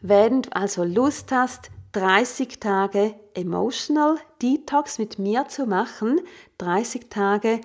Wenn 0.00 0.42
du 0.42 0.54
also 0.54 0.84
Lust 0.84 1.32
hast, 1.32 1.72
30 1.94 2.58
Tage 2.58 3.14
Emotional 3.34 4.16
Detox 4.42 4.98
mit 4.98 5.20
mir 5.20 5.46
zu 5.46 5.64
machen, 5.64 6.20
30 6.58 7.08
Tage 7.08 7.60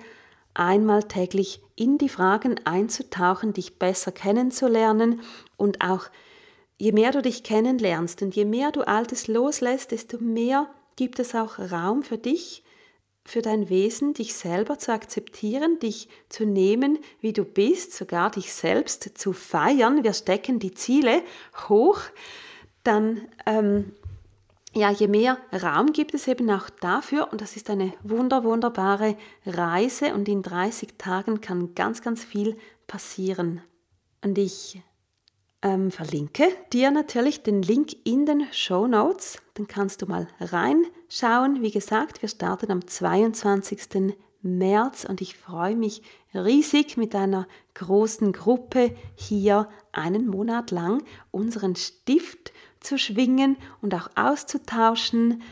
einmal 0.54 1.02
täglich 1.02 1.60
in 1.74 1.98
die 1.98 2.08
Fragen 2.08 2.60
einzutauchen, 2.64 3.52
dich 3.52 3.80
besser 3.80 4.12
kennenzulernen 4.12 5.22
und 5.56 5.80
auch 5.80 6.04
je 6.78 6.92
mehr 6.92 7.10
du 7.10 7.22
dich 7.22 7.42
kennenlernst 7.42 8.22
und 8.22 8.36
je 8.36 8.44
mehr 8.44 8.70
du 8.70 8.86
Altes 8.86 9.26
loslässt, 9.26 9.90
desto 9.90 10.18
mehr 10.18 10.70
gibt 10.94 11.18
es 11.18 11.34
auch 11.34 11.58
Raum 11.58 12.04
für 12.04 12.18
dich, 12.18 12.62
für 13.24 13.42
dein 13.42 13.68
Wesen, 13.68 14.14
dich 14.14 14.34
selber 14.34 14.78
zu 14.78 14.92
akzeptieren, 14.92 15.80
dich 15.80 16.08
zu 16.28 16.46
nehmen, 16.46 17.00
wie 17.20 17.32
du 17.32 17.44
bist, 17.44 17.94
sogar 17.94 18.30
dich 18.30 18.52
selbst 18.52 19.18
zu 19.18 19.32
feiern. 19.32 20.04
Wir 20.04 20.12
stecken 20.12 20.60
die 20.60 20.72
Ziele 20.72 21.22
hoch, 21.68 21.98
dann 22.84 23.22
ähm, 23.44 23.92
ja, 24.72 24.90
je 24.90 25.08
mehr 25.08 25.38
Raum 25.52 25.92
gibt 25.92 26.14
es 26.14 26.28
eben 26.28 26.48
auch 26.50 26.70
dafür 26.70 27.32
und 27.32 27.40
das 27.40 27.56
ist 27.56 27.70
eine 27.70 27.92
wunder, 28.02 28.44
wunderbare 28.44 29.16
Reise 29.44 30.14
und 30.14 30.28
in 30.28 30.42
30 30.42 30.96
Tagen 30.96 31.40
kann 31.40 31.74
ganz, 31.74 32.02
ganz 32.02 32.24
viel 32.24 32.56
passieren. 32.86 33.62
Und 34.22 34.38
ich 34.38 34.80
ähm, 35.62 35.90
verlinke 35.90 36.44
dir 36.72 36.90
natürlich 36.90 37.42
den 37.42 37.62
Link 37.62 37.96
in 38.04 38.26
den 38.26 38.46
Show 38.52 38.86
Notes. 38.86 39.38
Dann 39.54 39.66
kannst 39.66 40.02
du 40.02 40.06
mal 40.06 40.28
reinschauen. 40.38 41.62
Wie 41.62 41.70
gesagt, 41.70 42.22
wir 42.22 42.28
starten 42.28 42.70
am 42.70 42.86
22. 42.86 44.14
März 44.42 45.04
und 45.04 45.20
ich 45.20 45.36
freue 45.36 45.76
mich 45.76 46.02
riesig 46.32 46.96
mit 46.96 47.14
einer 47.14 47.46
großen 47.74 48.32
Gruppe 48.32 48.94
hier 49.14 49.68
einen 49.92 50.26
Monat 50.28 50.70
lang 50.70 51.02
unseren 51.30 51.76
Stift 51.76 52.52
zu 52.80 52.98
schwingen 52.98 53.56
und 53.82 53.94
auch 53.94 54.08
auszutauschen. 54.16 55.42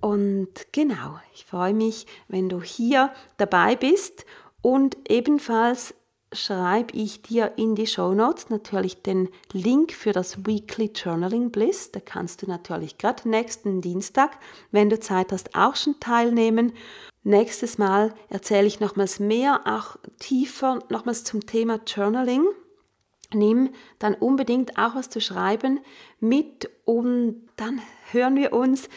Und 0.00 0.72
genau, 0.72 1.18
ich 1.34 1.46
freue 1.46 1.74
mich, 1.74 2.06
wenn 2.28 2.48
du 2.48 2.62
hier 2.62 3.12
dabei 3.38 3.76
bist 3.76 4.24
und 4.62 4.96
ebenfalls 5.08 5.94
schreibe 6.32 6.96
ich 6.96 7.22
dir 7.22 7.52
in 7.56 7.74
die 7.74 7.86
Show 7.86 8.12
Notes 8.12 8.50
natürlich 8.50 9.02
den 9.02 9.28
Link 9.52 9.92
für 9.92 10.12
das 10.12 10.46
Weekly 10.46 10.90
Journaling 10.94 11.50
Bliss. 11.50 11.92
Da 11.92 12.00
kannst 12.00 12.42
du 12.42 12.46
natürlich 12.46 12.98
gerade 12.98 13.28
nächsten 13.28 13.80
Dienstag, 13.80 14.38
wenn 14.70 14.90
du 14.90 14.98
Zeit 14.98 15.32
hast, 15.32 15.54
auch 15.54 15.76
schon 15.76 15.98
teilnehmen. 16.00 16.72
Nächstes 17.22 17.78
Mal 17.78 18.14
erzähle 18.28 18.66
ich 18.66 18.80
nochmals 18.80 19.18
mehr, 19.18 19.60
auch 19.64 19.96
tiefer 20.18 20.80
nochmals 20.90 21.24
zum 21.24 21.46
Thema 21.46 21.80
Journaling. 21.86 22.44
Nimm 23.32 23.70
dann 23.98 24.14
unbedingt 24.14 24.78
auch 24.78 24.94
was 24.94 25.10
zu 25.10 25.20
schreiben 25.20 25.80
mit 26.20 26.70
und 26.84 27.42
dann 27.56 27.80
hören 28.12 28.36
wir 28.36 28.52
uns 28.52 28.88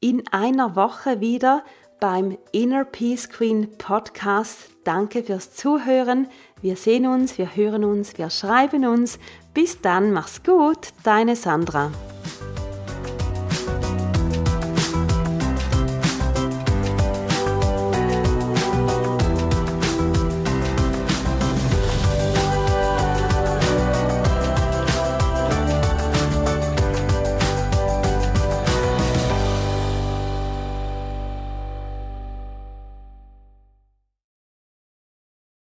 in 0.00 0.26
einer 0.28 0.76
Woche 0.76 1.20
wieder 1.20 1.64
beim 2.00 2.38
Inner 2.52 2.84
Peace 2.84 3.28
Queen 3.28 3.76
Podcast. 3.76 4.70
Danke 4.84 5.22
fürs 5.22 5.54
Zuhören. 5.54 6.28
Wir 6.62 6.76
sehen 6.76 7.06
uns, 7.06 7.36
wir 7.36 7.54
hören 7.54 7.84
uns, 7.84 8.16
wir 8.16 8.30
schreiben 8.30 8.86
uns. 8.86 9.18
Bis 9.52 9.80
dann, 9.80 10.12
mach's 10.12 10.42
gut, 10.42 10.88
deine 11.04 11.36
Sandra. 11.36 11.90